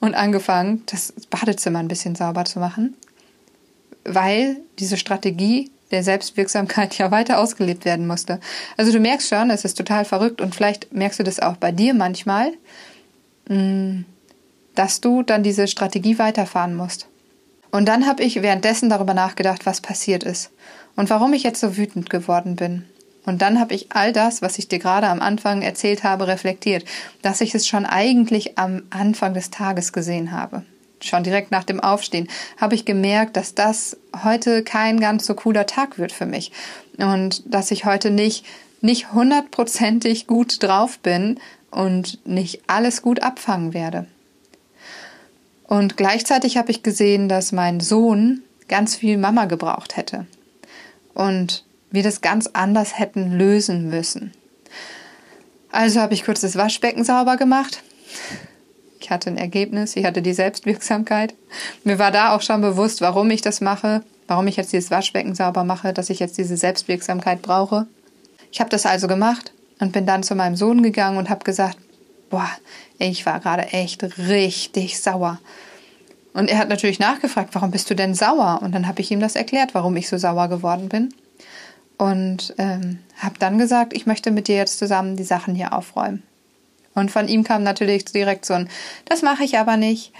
und 0.00 0.14
angefangen, 0.14 0.82
das 0.86 1.12
Badezimmer 1.30 1.80
ein 1.80 1.88
bisschen 1.88 2.14
sauber 2.14 2.44
zu 2.44 2.60
machen 2.60 2.96
weil 4.04 4.58
diese 4.78 4.96
Strategie 4.96 5.70
der 5.90 6.02
Selbstwirksamkeit 6.02 6.96
ja 6.98 7.10
weiter 7.10 7.38
ausgelebt 7.38 7.84
werden 7.84 8.06
musste. 8.06 8.40
Also 8.76 8.92
du 8.92 9.00
merkst 9.00 9.28
schon, 9.28 9.50
es 9.50 9.64
ist 9.64 9.76
total 9.76 10.04
verrückt 10.04 10.40
und 10.40 10.54
vielleicht 10.54 10.92
merkst 10.92 11.18
du 11.18 11.24
das 11.24 11.40
auch 11.40 11.56
bei 11.56 11.72
dir 11.72 11.94
manchmal, 11.94 12.52
dass 13.46 15.00
du 15.00 15.22
dann 15.22 15.42
diese 15.42 15.68
Strategie 15.68 16.18
weiterfahren 16.18 16.74
musst. 16.74 17.08
Und 17.70 17.86
dann 17.86 18.06
habe 18.06 18.22
ich 18.22 18.40
währenddessen 18.40 18.88
darüber 18.88 19.14
nachgedacht, 19.14 19.66
was 19.66 19.80
passiert 19.80 20.22
ist 20.22 20.50
und 20.96 21.10
warum 21.10 21.32
ich 21.32 21.42
jetzt 21.42 21.60
so 21.60 21.76
wütend 21.76 22.08
geworden 22.08 22.56
bin. 22.56 22.84
Und 23.26 23.42
dann 23.42 23.58
habe 23.58 23.74
ich 23.74 23.90
all 23.90 24.12
das, 24.12 24.42
was 24.42 24.58
ich 24.58 24.68
dir 24.68 24.78
gerade 24.78 25.08
am 25.08 25.20
Anfang 25.20 25.62
erzählt 25.62 26.04
habe, 26.04 26.26
reflektiert, 26.26 26.84
dass 27.22 27.40
ich 27.40 27.54
es 27.54 27.66
schon 27.66 27.86
eigentlich 27.86 28.58
am 28.58 28.82
Anfang 28.90 29.34
des 29.34 29.50
Tages 29.50 29.92
gesehen 29.92 30.30
habe 30.30 30.62
schon 31.04 31.22
direkt 31.22 31.50
nach 31.50 31.64
dem 31.64 31.80
Aufstehen, 31.80 32.28
habe 32.56 32.74
ich 32.74 32.84
gemerkt, 32.84 33.36
dass 33.36 33.54
das 33.54 33.96
heute 34.22 34.62
kein 34.62 35.00
ganz 35.00 35.26
so 35.26 35.34
cooler 35.34 35.66
Tag 35.66 35.98
wird 35.98 36.12
für 36.12 36.26
mich. 36.26 36.52
Und 36.96 37.42
dass 37.52 37.70
ich 37.70 37.84
heute 37.84 38.10
nicht, 38.10 38.44
nicht 38.80 39.12
hundertprozentig 39.12 40.26
gut 40.26 40.62
drauf 40.62 40.98
bin 40.98 41.40
und 41.74 42.24
nicht 42.24 42.62
alles 42.68 43.02
gut 43.02 43.22
abfangen 43.22 43.74
werde. 43.74 44.06
Und 45.66 45.96
gleichzeitig 45.96 46.56
habe 46.56 46.70
ich 46.70 46.82
gesehen, 46.82 47.28
dass 47.28 47.50
mein 47.50 47.80
Sohn 47.80 48.42
ganz 48.68 48.94
viel 48.94 49.18
Mama 49.18 49.46
gebraucht 49.46 49.96
hätte. 49.96 50.26
Und 51.14 51.64
wir 51.90 52.02
das 52.02 52.20
ganz 52.20 52.48
anders 52.52 52.98
hätten 52.98 53.32
lösen 53.32 53.88
müssen. 53.88 54.32
Also 55.70 56.00
habe 56.00 56.14
ich 56.14 56.24
kurz 56.24 56.42
das 56.42 56.56
Waschbecken 56.56 57.02
sauber 57.02 57.36
gemacht, 57.36 57.82
ich 59.00 59.10
hatte 59.10 59.28
ein 59.28 59.36
Ergebnis, 59.36 59.96
ich 59.96 60.04
hatte 60.06 60.22
die 60.22 60.32
Selbstwirksamkeit. 60.32 61.34
Mir 61.82 61.98
war 61.98 62.10
da 62.10 62.34
auch 62.34 62.40
schon 62.40 62.62
bewusst, 62.62 63.00
warum 63.00 63.30
ich 63.30 63.42
das 63.42 63.60
mache, 63.60 64.02
warum 64.28 64.46
ich 64.46 64.56
jetzt 64.56 64.72
dieses 64.72 64.90
Waschbecken 64.90 65.34
sauber 65.34 65.62
mache, 65.62 65.92
dass 65.92 66.08
ich 66.08 66.20
jetzt 66.20 66.38
diese 66.38 66.56
Selbstwirksamkeit 66.56 67.42
brauche. 67.42 67.86
Ich 68.50 68.60
habe 68.60 68.70
das 68.70 68.86
also 68.86 69.06
gemacht 69.06 69.53
und 69.80 69.92
bin 69.92 70.06
dann 70.06 70.22
zu 70.22 70.34
meinem 70.34 70.56
Sohn 70.56 70.82
gegangen 70.82 71.18
und 71.18 71.30
habe 71.30 71.44
gesagt, 71.44 71.78
boah, 72.30 72.48
ich 72.98 73.26
war 73.26 73.40
gerade 73.40 73.64
echt 73.64 74.02
richtig 74.18 75.00
sauer. 75.00 75.38
Und 76.32 76.50
er 76.50 76.58
hat 76.58 76.68
natürlich 76.68 76.98
nachgefragt, 76.98 77.54
warum 77.54 77.70
bist 77.70 77.88
du 77.90 77.94
denn 77.94 78.14
sauer? 78.14 78.60
Und 78.62 78.74
dann 78.74 78.88
habe 78.88 79.00
ich 79.00 79.10
ihm 79.10 79.20
das 79.20 79.36
erklärt, 79.36 79.74
warum 79.74 79.96
ich 79.96 80.08
so 80.08 80.18
sauer 80.18 80.48
geworden 80.48 80.88
bin. 80.88 81.14
Und 81.96 82.54
ähm, 82.58 82.98
habe 83.18 83.38
dann 83.38 83.56
gesagt, 83.56 83.92
ich 83.92 84.06
möchte 84.06 84.32
mit 84.32 84.48
dir 84.48 84.56
jetzt 84.56 84.78
zusammen 84.78 85.16
die 85.16 85.24
Sachen 85.24 85.54
hier 85.54 85.72
aufräumen. 85.72 86.24
Und 86.94 87.10
von 87.10 87.28
ihm 87.28 87.44
kam 87.44 87.62
natürlich 87.62 88.04
direkt 88.04 88.46
so 88.46 88.54
ein, 88.54 88.68
das 89.04 89.22
mache 89.22 89.44
ich 89.44 89.58
aber 89.58 89.76
nicht. 89.76 90.12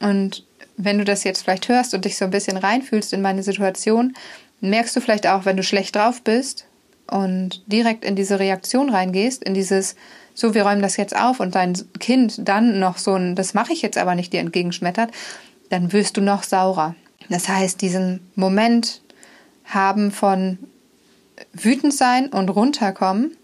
Und 0.00 0.44
wenn 0.76 0.98
du 0.98 1.04
das 1.04 1.22
jetzt 1.22 1.42
vielleicht 1.42 1.68
hörst 1.68 1.94
und 1.94 2.04
dich 2.04 2.16
so 2.16 2.24
ein 2.24 2.30
bisschen 2.32 2.56
reinfühlst 2.56 3.12
in 3.12 3.22
meine 3.22 3.44
Situation, 3.44 4.14
merkst 4.60 4.96
du 4.96 5.00
vielleicht 5.00 5.28
auch, 5.28 5.44
wenn 5.44 5.56
du 5.56 5.62
schlecht 5.62 5.94
drauf 5.94 6.22
bist 6.22 6.66
und 7.10 7.62
direkt 7.66 8.04
in 8.04 8.16
diese 8.16 8.38
Reaktion 8.38 8.90
reingehst, 8.90 9.42
in 9.42 9.54
dieses, 9.54 9.96
so, 10.34 10.54
wir 10.54 10.64
räumen 10.64 10.82
das 10.82 10.96
jetzt 10.96 11.16
auf 11.16 11.40
und 11.40 11.54
dein 11.54 11.74
Kind 11.98 12.48
dann 12.48 12.78
noch 12.78 12.98
so 12.98 13.14
ein, 13.14 13.34
das 13.34 13.54
mache 13.54 13.72
ich 13.72 13.82
jetzt 13.82 13.98
aber 13.98 14.14
nicht, 14.14 14.32
dir 14.32 14.40
entgegenschmettert, 14.40 15.10
dann 15.70 15.92
wirst 15.92 16.16
du 16.16 16.20
noch 16.20 16.42
saurer. 16.42 16.94
Das 17.28 17.48
heißt, 17.48 17.80
diesen 17.80 18.20
Moment 18.34 19.00
haben 19.64 20.10
von 20.10 20.58
wütend 21.52 21.94
sein 21.94 22.28
und 22.28 22.48
runterkommen 22.48 23.36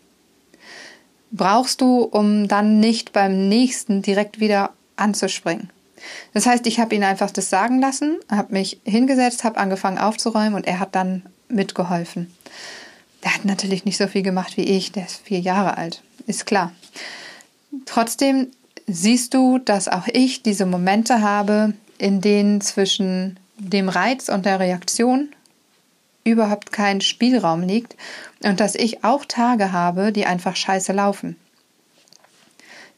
brauchst 1.30 1.80
du, 1.80 2.02
um 2.02 2.48
dann 2.48 2.80
nicht 2.80 3.12
beim 3.12 3.48
nächsten 3.48 4.02
direkt 4.02 4.40
wieder 4.40 4.70
anzuspringen. 4.96 5.70
Das 6.32 6.46
heißt, 6.46 6.66
ich 6.66 6.80
habe 6.80 6.94
ihn 6.94 7.04
einfach 7.04 7.30
das 7.30 7.50
sagen 7.50 7.80
lassen, 7.80 8.18
habe 8.30 8.52
mich 8.52 8.80
hingesetzt, 8.84 9.44
habe 9.44 9.58
angefangen 9.58 9.98
aufzuräumen 9.98 10.54
und 10.54 10.66
er 10.66 10.80
hat 10.80 10.94
dann 10.94 11.22
mitgeholfen. 11.48 12.32
Der 13.24 13.34
hat 13.34 13.44
natürlich 13.44 13.84
nicht 13.84 13.96
so 13.96 14.06
viel 14.06 14.22
gemacht 14.22 14.56
wie 14.56 14.64
ich, 14.64 14.92
der 14.92 15.06
ist 15.06 15.22
vier 15.24 15.40
Jahre 15.40 15.76
alt, 15.76 16.02
ist 16.26 16.46
klar. 16.46 16.72
Trotzdem 17.84 18.48
siehst 18.86 19.34
du, 19.34 19.58
dass 19.58 19.88
auch 19.88 20.06
ich 20.06 20.42
diese 20.42 20.66
Momente 20.66 21.20
habe, 21.20 21.74
in 21.98 22.20
denen 22.20 22.60
zwischen 22.60 23.38
dem 23.58 23.88
Reiz 23.88 24.28
und 24.28 24.46
der 24.46 24.60
Reaktion 24.60 25.30
überhaupt 26.24 26.72
kein 26.72 27.00
Spielraum 27.00 27.62
liegt 27.62 27.96
und 28.42 28.60
dass 28.60 28.74
ich 28.74 29.04
auch 29.04 29.24
Tage 29.24 29.72
habe, 29.72 30.12
die 30.12 30.26
einfach 30.26 30.56
scheiße 30.56 30.92
laufen. 30.92 31.36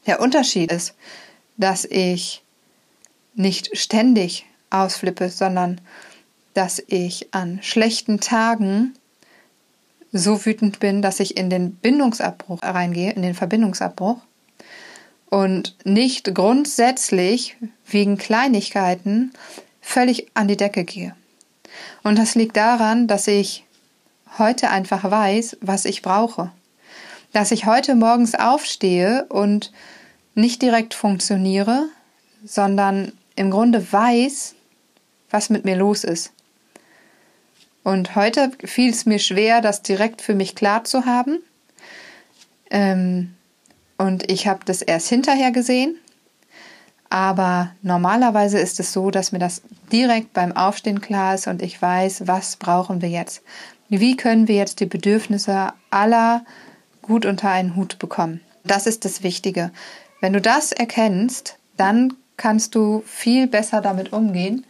Der 0.05 0.19
Unterschied 0.19 0.71
ist, 0.71 0.93
dass 1.57 1.85
ich 1.85 2.43
nicht 3.35 3.77
ständig 3.77 4.45
ausflippe, 4.69 5.29
sondern 5.29 5.79
dass 6.53 6.83
ich 6.87 7.33
an 7.33 7.59
schlechten 7.61 8.19
Tagen 8.19 8.93
so 10.11 10.45
wütend 10.45 10.79
bin, 10.79 11.01
dass 11.01 11.19
ich 11.19 11.37
in 11.37 11.49
den 11.49 11.75
Bindungsabbruch 11.75 12.61
reingehe, 12.61 13.11
in 13.11 13.21
den 13.21 13.33
Verbindungsabbruch 13.33 14.17
und 15.29 15.75
nicht 15.85 16.35
grundsätzlich 16.35 17.55
wegen 17.87 18.17
Kleinigkeiten 18.17 19.31
völlig 19.79 20.27
an 20.33 20.47
die 20.47 20.57
Decke 20.57 20.83
gehe. 20.83 21.15
Und 22.03 22.19
das 22.19 22.35
liegt 22.35 22.57
daran, 22.57 23.07
dass 23.07 23.27
ich 23.27 23.63
heute 24.37 24.69
einfach 24.69 25.09
weiß, 25.09 25.57
was 25.61 25.85
ich 25.85 26.01
brauche. 26.01 26.51
Dass 27.31 27.51
ich 27.51 27.65
heute 27.65 27.95
morgens 27.95 28.35
aufstehe 28.35 29.25
und 29.29 29.71
nicht 30.35 30.61
direkt 30.61 30.93
funktioniere, 30.93 31.85
sondern 32.43 33.13
im 33.35 33.51
Grunde 33.51 33.91
weiß, 33.91 34.55
was 35.29 35.49
mit 35.49 35.63
mir 35.63 35.77
los 35.77 36.03
ist. 36.03 36.33
Und 37.83 38.15
heute 38.15 38.51
fiel 38.63 38.91
es 38.91 39.05
mir 39.05 39.19
schwer, 39.19 39.61
das 39.61 39.81
direkt 39.81 40.21
für 40.21 40.35
mich 40.35 40.55
klar 40.55 40.83
zu 40.83 41.05
haben. 41.05 41.39
Ähm, 42.69 43.33
und 43.97 44.31
ich 44.31 44.47
habe 44.47 44.61
das 44.65 44.81
erst 44.81 45.09
hinterher 45.09 45.51
gesehen. 45.51 45.97
Aber 47.09 47.71
normalerweise 47.81 48.57
ist 48.59 48.79
es 48.79 48.93
so, 48.93 49.11
dass 49.11 49.31
mir 49.31 49.39
das 49.39 49.61
direkt 49.91 50.31
beim 50.33 50.55
Aufstehen 50.55 51.01
klar 51.01 51.35
ist 51.35 51.47
und 51.47 51.61
ich 51.61 51.81
weiß, 51.81 52.25
was 52.25 52.55
brauchen 52.55 53.01
wir 53.01 53.09
jetzt. 53.09 53.43
Wie 53.89 54.15
können 54.15 54.47
wir 54.47 54.55
jetzt 54.55 54.79
die 54.79 54.85
Bedürfnisse 54.85 55.73
aller 55.89 56.45
gut 57.01 57.25
unter 57.25 57.49
einen 57.49 57.75
Hut 57.75 57.99
bekommen? 57.99 58.39
Das 58.63 58.87
ist 58.87 59.03
das 59.03 59.23
Wichtige. 59.23 59.71
Wenn 60.21 60.31
du 60.31 60.39
das 60.39 60.71
erkennst, 60.71 61.57
dann 61.75 62.13
kannst 62.37 62.75
du 62.75 63.03
viel 63.05 63.47
besser 63.47 63.81
damit 63.81 64.13
umgehen 64.13 64.65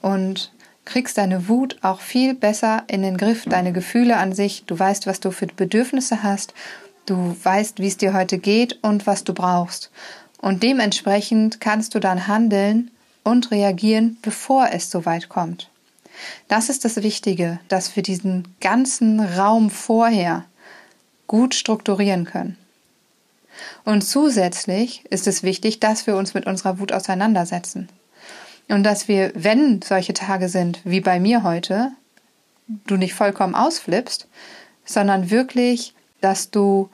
und 0.00 0.52
kriegst 0.86 1.18
deine 1.18 1.48
Wut 1.48 1.76
auch 1.82 2.00
viel 2.00 2.34
besser 2.34 2.84
in 2.86 3.02
den 3.02 3.18
Griff, 3.18 3.44
deine 3.44 3.72
Gefühle 3.72 4.16
an 4.16 4.32
sich. 4.32 4.64
Du 4.66 4.78
weißt, 4.78 5.06
was 5.06 5.20
du 5.20 5.30
für 5.30 5.46
Bedürfnisse 5.46 6.22
hast. 6.22 6.54
Du 7.04 7.36
weißt, 7.42 7.78
wie 7.78 7.88
es 7.88 7.98
dir 7.98 8.14
heute 8.14 8.38
geht 8.38 8.78
und 8.82 9.06
was 9.06 9.24
du 9.24 9.34
brauchst. 9.34 9.90
Und 10.40 10.62
dementsprechend 10.62 11.60
kannst 11.60 11.94
du 11.94 12.00
dann 12.00 12.26
handeln 12.26 12.90
und 13.24 13.50
reagieren, 13.50 14.16
bevor 14.22 14.68
es 14.72 14.90
so 14.90 15.04
weit 15.04 15.28
kommt. 15.28 15.68
Das 16.48 16.70
ist 16.70 16.84
das 16.84 16.96
Wichtige, 17.02 17.58
dass 17.68 17.94
wir 17.96 18.02
diesen 18.02 18.48
ganzen 18.60 19.20
Raum 19.20 19.70
vorher 19.70 20.44
gut 21.26 21.54
strukturieren 21.54 22.24
können. 22.24 22.56
Und 23.84 24.02
zusätzlich 24.02 25.04
ist 25.10 25.26
es 25.26 25.42
wichtig, 25.42 25.80
dass 25.80 26.06
wir 26.06 26.16
uns 26.16 26.34
mit 26.34 26.46
unserer 26.46 26.78
Wut 26.78 26.92
auseinandersetzen. 26.92 27.88
Und 28.68 28.82
dass 28.82 29.08
wir, 29.08 29.32
wenn 29.34 29.80
solche 29.82 30.12
Tage 30.12 30.48
sind, 30.48 30.80
wie 30.84 31.00
bei 31.00 31.20
mir 31.20 31.42
heute, 31.42 31.92
du 32.86 32.96
nicht 32.96 33.14
vollkommen 33.14 33.54
ausflippst, 33.54 34.26
sondern 34.84 35.30
wirklich, 35.30 35.94
dass 36.20 36.50
du, 36.50 36.90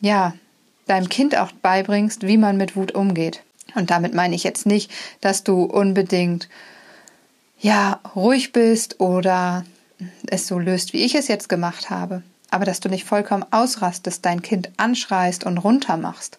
ja, 0.00 0.34
deinem 0.86 1.08
Kind 1.08 1.36
auch 1.36 1.52
beibringst, 1.52 2.26
wie 2.26 2.36
man 2.36 2.56
mit 2.56 2.76
Wut 2.76 2.92
umgeht. 2.92 3.42
Und 3.74 3.90
damit 3.90 4.14
meine 4.14 4.34
ich 4.34 4.44
jetzt 4.44 4.66
nicht, 4.66 4.90
dass 5.20 5.44
du 5.44 5.64
unbedingt, 5.64 6.48
ja, 7.58 8.00
ruhig 8.14 8.52
bist 8.52 9.00
oder 9.00 9.64
es 10.26 10.46
so 10.46 10.58
löst, 10.58 10.92
wie 10.92 11.04
ich 11.04 11.14
es 11.14 11.28
jetzt 11.28 11.48
gemacht 11.48 11.90
habe, 11.90 12.22
aber 12.50 12.64
dass 12.64 12.80
du 12.80 12.88
nicht 12.88 13.04
vollkommen 13.04 13.44
ausrastest, 13.50 14.24
dein 14.24 14.42
Kind 14.42 14.70
anschreist 14.76 15.44
und 15.44 15.58
runtermachst. 15.58 16.38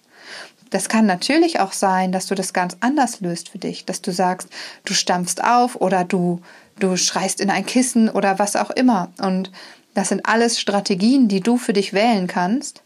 Das 0.73 0.89
kann 0.89 1.05
natürlich 1.05 1.59
auch 1.59 1.71
sein, 1.71 2.11
dass 2.11 2.25
du 2.25 2.33
das 2.33 2.51
ganz 2.51 2.77
anders 2.79 3.21
löst 3.21 3.49
für 3.49 3.59
dich, 3.59 3.85
dass 3.85 4.01
du 4.01 4.11
sagst, 4.11 4.49
du 4.85 4.95
stampfst 4.95 5.43
auf 5.43 5.75
oder 5.75 6.03
du, 6.03 6.41
du 6.79 6.97
schreist 6.97 7.39
in 7.41 7.51
ein 7.51 7.67
Kissen 7.67 8.09
oder 8.09 8.39
was 8.39 8.55
auch 8.55 8.71
immer. 8.71 9.11
Und 9.19 9.51
das 9.93 10.09
sind 10.09 10.25
alles 10.25 10.59
Strategien, 10.59 11.27
die 11.27 11.41
du 11.41 11.57
für 11.57 11.73
dich 11.73 11.93
wählen 11.93 12.25
kannst, 12.25 12.81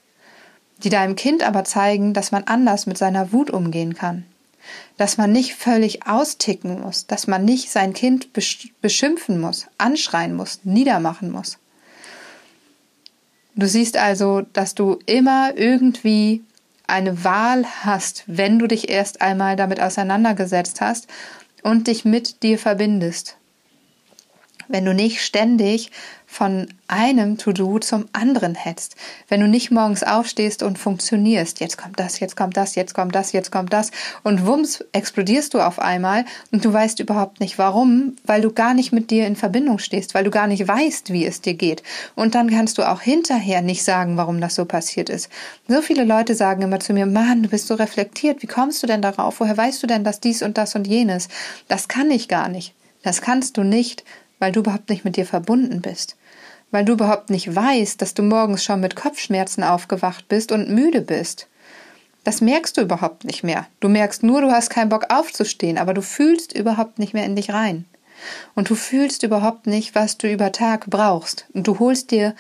die 0.84 0.90
deinem 0.90 1.16
Kind 1.16 1.44
aber 1.48 1.64
zeigen, 1.64 2.14
dass 2.14 2.34
man 2.34 2.44
anders 2.44 2.88
mit 2.88 2.98
seiner 2.98 3.32
Wut 3.32 3.50
umgehen 3.50 3.94
kann. 3.94 4.26
Dass 4.98 5.18
man 5.18 5.32
nicht 5.32 5.56
völlig 5.56 6.06
austicken 6.08 6.82
muss, 6.82 7.08
dass 7.08 7.26
man 7.26 7.46
nicht 7.46 7.72
sein 7.72 7.94
Kind 7.94 8.32
beschimpfen 8.82 9.40
muss, 9.40 9.68
anschreien 9.78 10.36
muss, 10.36 10.60
niedermachen 10.66 11.32
muss. 11.32 11.58
Du 13.56 13.66
siehst 13.66 13.96
also, 13.96 14.42
dass 14.52 14.76
du 14.76 15.00
immer 15.06 15.56
irgendwie 15.56 16.44
eine 16.88 17.24
Wahl 17.24 17.66
hast, 17.84 18.24
wenn 18.28 18.60
du 18.60 18.68
dich 18.68 18.90
erst 18.90 19.22
einmal 19.22 19.56
damit 19.56 19.82
auseinandergesetzt 19.82 20.82
hast 20.82 21.08
und 21.62 21.88
dich 21.88 22.06
mit 22.06 22.44
dir 22.44 22.58
verbindest. 22.58 23.37
Wenn 24.68 24.86
du 24.86 24.94
nicht 24.94 25.22
ständig 25.22 25.92
von 26.30 26.68
einem 26.90 27.38
To-Do 27.38 27.80
zum 27.80 28.10
anderen 28.12 28.54
hetzt. 28.54 28.98
Wenn 29.30 29.40
du 29.40 29.48
nicht 29.48 29.72
morgens 29.72 30.04
aufstehst 30.04 30.62
und 30.62 30.78
funktionierst, 30.78 31.62
jetzt 31.62 31.78
kommt 31.78 32.00
das, 32.00 32.20
jetzt 32.20 32.36
kommt 32.36 32.58
das, 32.58 32.76
jetzt 32.76 32.94
kommt 32.94 33.16
das, 33.16 33.32
jetzt 33.32 33.50
kommt 33.50 33.72
das 33.72 33.92
und 34.24 34.46
wumms 34.46 34.84
explodierst 34.92 35.54
du 35.54 35.62
auf 35.62 35.80
einmal 35.80 36.26
und 36.52 36.66
du 36.66 36.72
weißt 36.72 37.00
überhaupt 37.00 37.40
nicht 37.40 37.58
warum, 37.58 38.18
weil 38.26 38.42
du 38.42 38.52
gar 38.52 38.74
nicht 38.74 38.92
mit 38.92 39.10
dir 39.10 39.26
in 39.26 39.38
Verbindung 39.38 39.80
stehst, 39.80 40.14
weil 40.14 40.26
du 40.26 40.30
gar 40.30 40.48
nicht 40.48 40.68
weißt, 40.68 41.14
wie 41.14 41.26
es 41.26 41.40
dir 41.40 41.54
geht. 41.54 41.82
Und 42.14 42.36
dann 42.36 42.50
kannst 42.50 42.78
du 42.78 42.84
auch 42.84 43.02
hinterher 43.02 43.62
nicht 43.62 43.84
sagen, 43.84 44.18
warum 44.18 44.42
das 44.42 44.56
so 44.56 44.66
passiert 44.66 45.10
ist. 45.10 45.30
So 45.70 45.82
viele 45.82 46.04
Leute 46.04 46.36
sagen 46.36 46.62
immer 46.62 46.82
zu 46.82 46.92
mir, 46.92 47.06
Mann, 47.06 47.44
du 47.44 47.50
bist 47.50 47.68
so 47.68 47.76
reflektiert, 47.76 48.44
wie 48.44 48.48
kommst 48.48 48.84
du 48.84 48.88
denn 48.88 49.02
darauf? 49.02 49.40
Woher 49.40 49.56
weißt 49.56 49.82
du 49.82 49.88
denn, 49.88 50.04
dass 50.04 50.20
dies 50.20 50.44
und 50.44 50.58
das 50.58 50.76
und 50.76 50.88
jenes? 50.88 51.30
Das 51.70 51.88
kann 51.88 52.12
ich 52.12 52.28
gar 52.28 52.50
nicht. 52.50 52.74
Das 53.02 53.22
kannst 53.22 53.56
du 53.56 53.64
nicht, 53.64 54.04
weil 54.40 54.52
du 54.52 54.60
überhaupt 54.62 54.90
nicht 54.90 55.06
mit 55.06 55.16
dir 55.16 55.26
verbunden 55.26 55.82
bist, 55.82 56.16
weil 56.72 56.86
du 56.86 56.94
überhaupt 56.94 57.30
nicht 57.30 57.56
weißt, 57.56 58.02
dass 58.02 58.14
du 58.14 58.24
morgens 58.24 58.64
schon 58.64 58.80
mit 58.80 58.96
Kopfschmerzen 58.96 59.64
aufgewacht 59.64 60.28
bist 60.28 60.52
und 60.52 60.70
müde 60.70 61.02
bist. 61.02 61.48
Das 62.24 62.42
merkst 62.42 62.76
du 62.76 62.82
überhaupt 62.82 63.24
nicht 63.24 63.44
mehr. 63.44 63.68
Du 63.80 63.88
merkst 63.88 64.22
nur, 64.22 64.42
du 64.42 64.52
hast 64.52 64.70
keinen 64.70 64.90
Bock 64.90 65.06
aufzustehen, 65.10 65.78
aber 65.78 65.94
du 65.94 66.02
fühlst 66.02 66.52
überhaupt 66.52 67.00
nicht 67.00 67.14
mehr 67.14 67.26
in 67.26 67.36
dich 67.36 67.52
rein. 67.52 67.86
Und 68.56 68.70
du 68.70 68.76
fühlst 68.76 69.24
überhaupt 69.24 69.68
nicht, 69.68 69.96
was 69.96 70.18
du 70.18 70.32
über 70.32 70.52
Tag 70.52 70.88
brauchst. 70.90 71.46
Und 71.54 71.68
du 71.68 71.80
holst 71.80 72.12
dir 72.12 72.36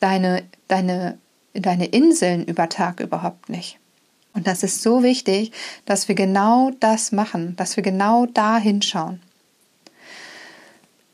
deine, 0.00 0.42
deine, 0.66 1.18
deine 1.54 1.86
Inseln 1.86 2.44
über 2.44 2.68
Tag 2.68 3.00
überhaupt 3.00 3.48
nicht. 3.48 3.78
Und 4.34 4.46
das 4.46 4.62
ist 4.62 4.82
so 4.82 5.02
wichtig, 5.02 5.52
dass 5.84 6.08
wir 6.08 6.14
genau 6.14 6.70
das 6.80 7.12
machen, 7.12 7.56
dass 7.56 7.76
wir 7.76 7.82
genau 7.82 8.26
da 8.26 8.58
hinschauen. 8.58 9.20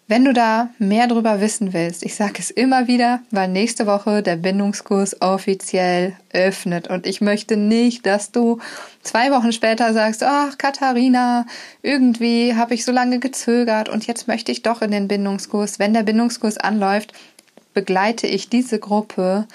Wenn 0.06 0.26
du 0.26 0.34
da 0.34 0.68
mehr 0.78 1.06
drüber 1.06 1.40
wissen 1.40 1.72
willst, 1.72 2.04
ich 2.04 2.14
sage 2.14 2.34
es 2.38 2.50
immer 2.50 2.88
wieder, 2.88 3.20
weil 3.30 3.48
nächste 3.48 3.86
Woche 3.86 4.22
der 4.22 4.36
Bindungskurs 4.36 5.22
offiziell 5.22 6.14
öffnet 6.30 6.88
und 6.88 7.06
ich 7.06 7.22
möchte 7.22 7.56
nicht, 7.56 8.04
dass 8.04 8.30
du 8.30 8.58
zwei 9.02 9.30
Wochen 9.30 9.50
später 9.50 9.94
sagst, 9.94 10.22
ach 10.22 10.58
Katharina, 10.58 11.46
irgendwie 11.80 12.54
habe 12.54 12.74
ich 12.74 12.84
so 12.84 12.92
lange 12.92 13.18
gezögert 13.18 13.88
und 13.88 14.06
jetzt 14.06 14.28
möchte 14.28 14.52
ich 14.52 14.60
doch 14.60 14.82
in 14.82 14.90
den 14.90 15.08
Bindungskurs. 15.08 15.78
Wenn 15.78 15.94
der 15.94 16.02
Bindungskurs 16.02 16.58
anläuft, 16.58 17.14
begleite 17.72 18.26
ich 18.26 18.50
diese 18.50 18.78
Gruppe 18.78 19.46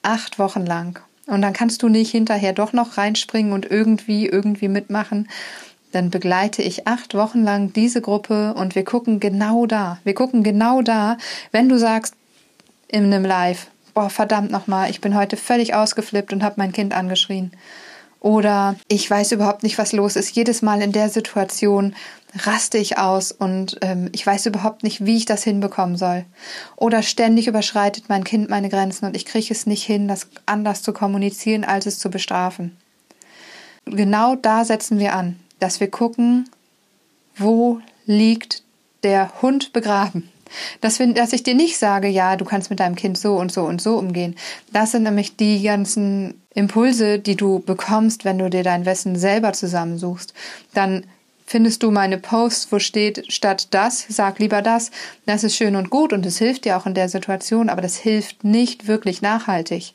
acht 0.00 0.38
Wochen 0.38 0.64
lang. 0.64 1.00
Und 1.26 1.42
dann 1.42 1.52
kannst 1.52 1.82
du 1.82 1.90
nicht 1.90 2.10
hinterher 2.10 2.54
doch 2.54 2.72
noch 2.72 2.96
reinspringen 2.96 3.52
und 3.52 3.70
irgendwie, 3.70 4.26
irgendwie 4.26 4.68
mitmachen, 4.68 5.28
dann 5.92 6.10
begleite 6.10 6.62
ich 6.62 6.86
acht 6.86 7.14
Wochen 7.14 7.42
lang 7.42 7.72
diese 7.72 8.00
Gruppe 8.00 8.54
und 8.54 8.74
wir 8.74 8.84
gucken 8.84 9.20
genau 9.20 9.66
da. 9.66 9.98
Wir 10.04 10.14
gucken 10.14 10.42
genau 10.42 10.82
da, 10.82 11.16
wenn 11.50 11.68
du 11.68 11.78
sagst 11.78 12.14
in 12.88 13.04
einem 13.04 13.24
Live, 13.24 13.68
boah, 13.94 14.10
verdammt 14.10 14.50
nochmal, 14.50 14.90
ich 14.90 15.00
bin 15.00 15.16
heute 15.16 15.36
völlig 15.36 15.74
ausgeflippt 15.74 16.32
und 16.32 16.42
habe 16.42 16.54
mein 16.58 16.72
Kind 16.72 16.94
angeschrien. 16.94 17.52
Oder 18.20 18.74
ich 18.88 19.08
weiß 19.08 19.32
überhaupt 19.32 19.62
nicht, 19.62 19.78
was 19.78 19.92
los 19.92 20.16
ist. 20.16 20.34
Jedes 20.34 20.60
Mal 20.60 20.82
in 20.82 20.92
der 20.92 21.08
Situation 21.08 21.94
raste 22.34 22.76
ich 22.76 22.98
aus 22.98 23.30
und 23.30 23.78
ähm, 23.80 24.08
ich 24.12 24.26
weiß 24.26 24.46
überhaupt 24.46 24.82
nicht, 24.82 25.04
wie 25.04 25.16
ich 25.16 25.24
das 25.24 25.44
hinbekommen 25.44 25.96
soll. 25.96 26.24
Oder 26.76 27.02
ständig 27.02 27.46
überschreitet 27.46 28.04
mein 28.08 28.24
Kind 28.24 28.50
meine 28.50 28.68
Grenzen 28.68 29.06
und 29.06 29.16
ich 29.16 29.24
kriege 29.24 29.52
es 29.54 29.66
nicht 29.66 29.84
hin, 29.84 30.08
das 30.08 30.26
anders 30.46 30.82
zu 30.82 30.92
kommunizieren, 30.92 31.64
als 31.64 31.86
es 31.86 31.98
zu 31.98 32.10
bestrafen. 32.10 32.76
Genau 33.84 34.34
da 34.34 34.64
setzen 34.64 34.98
wir 34.98 35.14
an 35.14 35.38
dass 35.58 35.80
wir 35.80 35.90
gucken, 35.90 36.48
wo 37.36 37.80
liegt 38.06 38.62
der 39.02 39.42
Hund 39.42 39.72
begraben. 39.72 40.28
Dass, 40.80 40.98
wir, 40.98 41.12
dass 41.12 41.34
ich 41.34 41.42
dir 41.42 41.54
nicht 41.54 41.78
sage, 41.78 42.08
ja, 42.08 42.36
du 42.36 42.44
kannst 42.44 42.70
mit 42.70 42.80
deinem 42.80 42.94
Kind 42.94 43.18
so 43.18 43.36
und 43.36 43.52
so 43.52 43.64
und 43.64 43.82
so 43.82 43.98
umgehen. 43.98 44.34
Das 44.72 44.92
sind 44.92 45.02
nämlich 45.02 45.36
die 45.36 45.62
ganzen 45.62 46.40
Impulse, 46.54 47.18
die 47.18 47.36
du 47.36 47.60
bekommst, 47.60 48.24
wenn 48.24 48.38
du 48.38 48.48
dir 48.48 48.62
dein 48.62 48.86
Wissen 48.86 49.16
selber 49.16 49.52
zusammensuchst. 49.52 50.32
Dann 50.74 51.04
findest 51.46 51.82
du 51.82 51.90
meine 51.90 52.18
Posts, 52.18 52.72
wo 52.72 52.78
steht 52.78 53.32
statt 53.32 53.68
das, 53.70 54.04
sag 54.08 54.38
lieber 54.38 54.62
das. 54.62 54.90
Das 55.26 55.44
ist 55.44 55.54
schön 55.54 55.76
und 55.76 55.90
gut 55.90 56.12
und 56.12 56.26
es 56.26 56.38
hilft 56.38 56.64
dir 56.64 56.76
auch 56.76 56.86
in 56.86 56.94
der 56.94 57.08
Situation, 57.08 57.68
aber 57.68 57.82
das 57.82 57.96
hilft 57.96 58.42
nicht 58.42 58.86
wirklich 58.86 59.22
nachhaltig. 59.22 59.94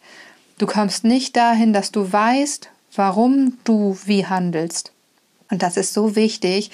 Du 0.58 0.65
kommst 0.65 1.04
nicht 1.04 1.36
dahin, 1.36 1.73
dass 1.73 1.91
du 1.91 2.12
weißt, 2.12 2.69
warum 2.95 3.58
du 3.63 3.97
wie 4.06 4.26
handelst. 4.26 4.92
Und 5.53 5.61
das 5.61 5.77
ist 5.77 5.93
so 5.93 6.15
wichtig, 6.15 6.71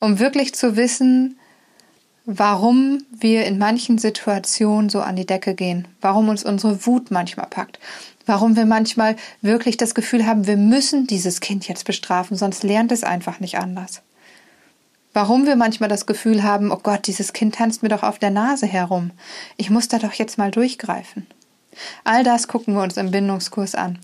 um 0.00 0.18
wirklich 0.18 0.54
zu 0.54 0.76
wissen, 0.76 1.38
warum 2.24 3.04
wir 3.12 3.44
in 3.44 3.58
manchen 3.58 3.98
Situationen 3.98 4.88
so 4.88 5.02
an 5.02 5.14
die 5.14 5.26
Decke 5.26 5.54
gehen, 5.54 5.86
warum 6.00 6.30
uns 6.30 6.42
unsere 6.42 6.86
Wut 6.86 7.10
manchmal 7.10 7.48
packt, 7.48 7.78
warum 8.24 8.56
wir 8.56 8.64
manchmal 8.64 9.16
wirklich 9.42 9.76
das 9.76 9.94
Gefühl 9.94 10.24
haben, 10.24 10.46
wir 10.46 10.56
müssen 10.56 11.06
dieses 11.06 11.40
Kind 11.40 11.68
jetzt 11.68 11.84
bestrafen, 11.84 12.34
sonst 12.34 12.62
lernt 12.62 12.92
es 12.92 13.04
einfach 13.04 13.40
nicht 13.40 13.58
anders. 13.58 14.00
Warum 15.12 15.44
wir 15.44 15.56
manchmal 15.56 15.90
das 15.90 16.06
Gefühl 16.06 16.42
haben, 16.42 16.72
oh 16.72 16.80
Gott, 16.82 17.08
dieses 17.08 17.34
Kind 17.34 17.56
tanzt 17.56 17.82
mir 17.82 17.90
doch 17.90 18.04
auf 18.04 18.18
der 18.18 18.30
Nase 18.30 18.66
herum. 18.66 19.10
Ich 19.58 19.68
muss 19.68 19.88
da 19.88 19.98
doch 19.98 20.14
jetzt 20.14 20.38
mal 20.38 20.50
durchgreifen. 20.50 21.26
All 22.04 22.24
das 22.24 22.48
gucken 22.48 22.72
wir 22.72 22.82
uns 22.82 22.96
im 22.96 23.10
Bindungskurs 23.10 23.74
an. 23.74 23.98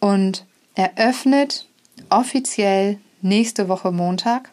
Und 0.00 0.44
eröffnet 0.74 1.68
offiziell 2.10 2.98
nächste 3.26 3.68
Woche 3.68 3.92
Montag. 3.92 4.50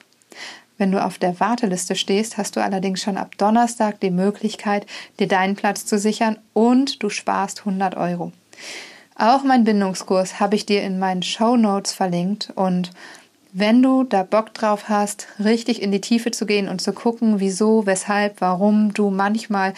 Wenn 0.77 0.91
du 0.91 1.03
auf 1.03 1.17
der 1.17 1.39
Warteliste 1.39 1.95
stehst, 1.95 2.37
hast 2.37 2.55
du 2.55 2.63
allerdings 2.63 3.01
schon 3.01 3.17
ab 3.17 3.37
Donnerstag 3.37 3.99
die 3.99 4.11
Möglichkeit, 4.11 4.85
dir 5.19 5.27
deinen 5.27 5.55
Platz 5.55 5.85
zu 5.85 5.97
sichern 5.97 6.37
und 6.53 7.01
du 7.03 7.09
sparst 7.09 7.59
100 7.59 7.95
Euro. 7.95 8.31
Auch 9.15 9.43
mein 9.43 9.63
Bindungskurs 9.63 10.39
habe 10.39 10.55
ich 10.55 10.65
dir 10.65 10.81
in 10.81 10.97
meinen 10.97 11.21
Show 11.21 11.55
Notes 11.55 11.93
verlinkt 11.93 12.51
und 12.55 12.91
wenn 13.55 13.83
du 13.83 14.03
da 14.03 14.23
Bock 14.23 14.55
drauf 14.55 14.89
hast, 14.89 15.27
richtig 15.37 15.79
in 15.79 15.91
die 15.91 16.01
Tiefe 16.01 16.31
zu 16.31 16.47
gehen 16.47 16.67
und 16.67 16.81
zu 16.81 16.91
gucken, 16.91 17.39
wieso, 17.39 17.85
weshalb, 17.85 18.41
warum 18.41 18.95
du 18.95 19.11
manchmal, 19.11 19.75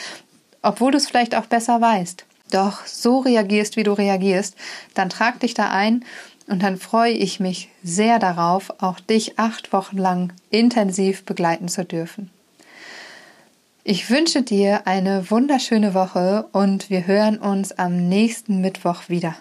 obwohl 0.61 0.91
du 0.91 0.97
es 0.97 1.07
vielleicht 1.07 1.35
auch 1.35 1.47
besser 1.47 1.81
weißt, 1.81 2.25
doch 2.51 2.85
so 2.85 3.19
reagierst, 3.19 3.75
wie 3.75 3.83
du 3.83 3.91
reagierst, 3.91 4.55
dann 4.93 5.09
trag 5.09 5.41
dich 5.41 5.53
da 5.53 5.69
ein 5.71 6.05
und 6.47 6.61
dann 6.63 6.77
freue 6.77 7.13
ich 7.13 7.39
mich 7.39 7.69
sehr 7.83 8.19
darauf, 8.19 8.73
auch 8.81 8.99
dich 8.99 9.39
acht 9.39 9.73
Wochen 9.73 9.97
lang 9.97 10.33
intensiv 10.49 11.25
begleiten 11.25 11.67
zu 11.67 11.83
dürfen. 11.83 12.29
Ich 13.83 14.09
wünsche 14.09 14.41
dir 14.41 14.87
eine 14.87 15.29
wunderschöne 15.29 15.93
Woche 15.93 16.47
und 16.51 16.89
wir 16.89 17.05
hören 17.05 17.37
uns 17.37 17.71
am 17.71 18.09
nächsten 18.09 18.59
Mittwoch 18.61 19.09
wieder. 19.09 19.35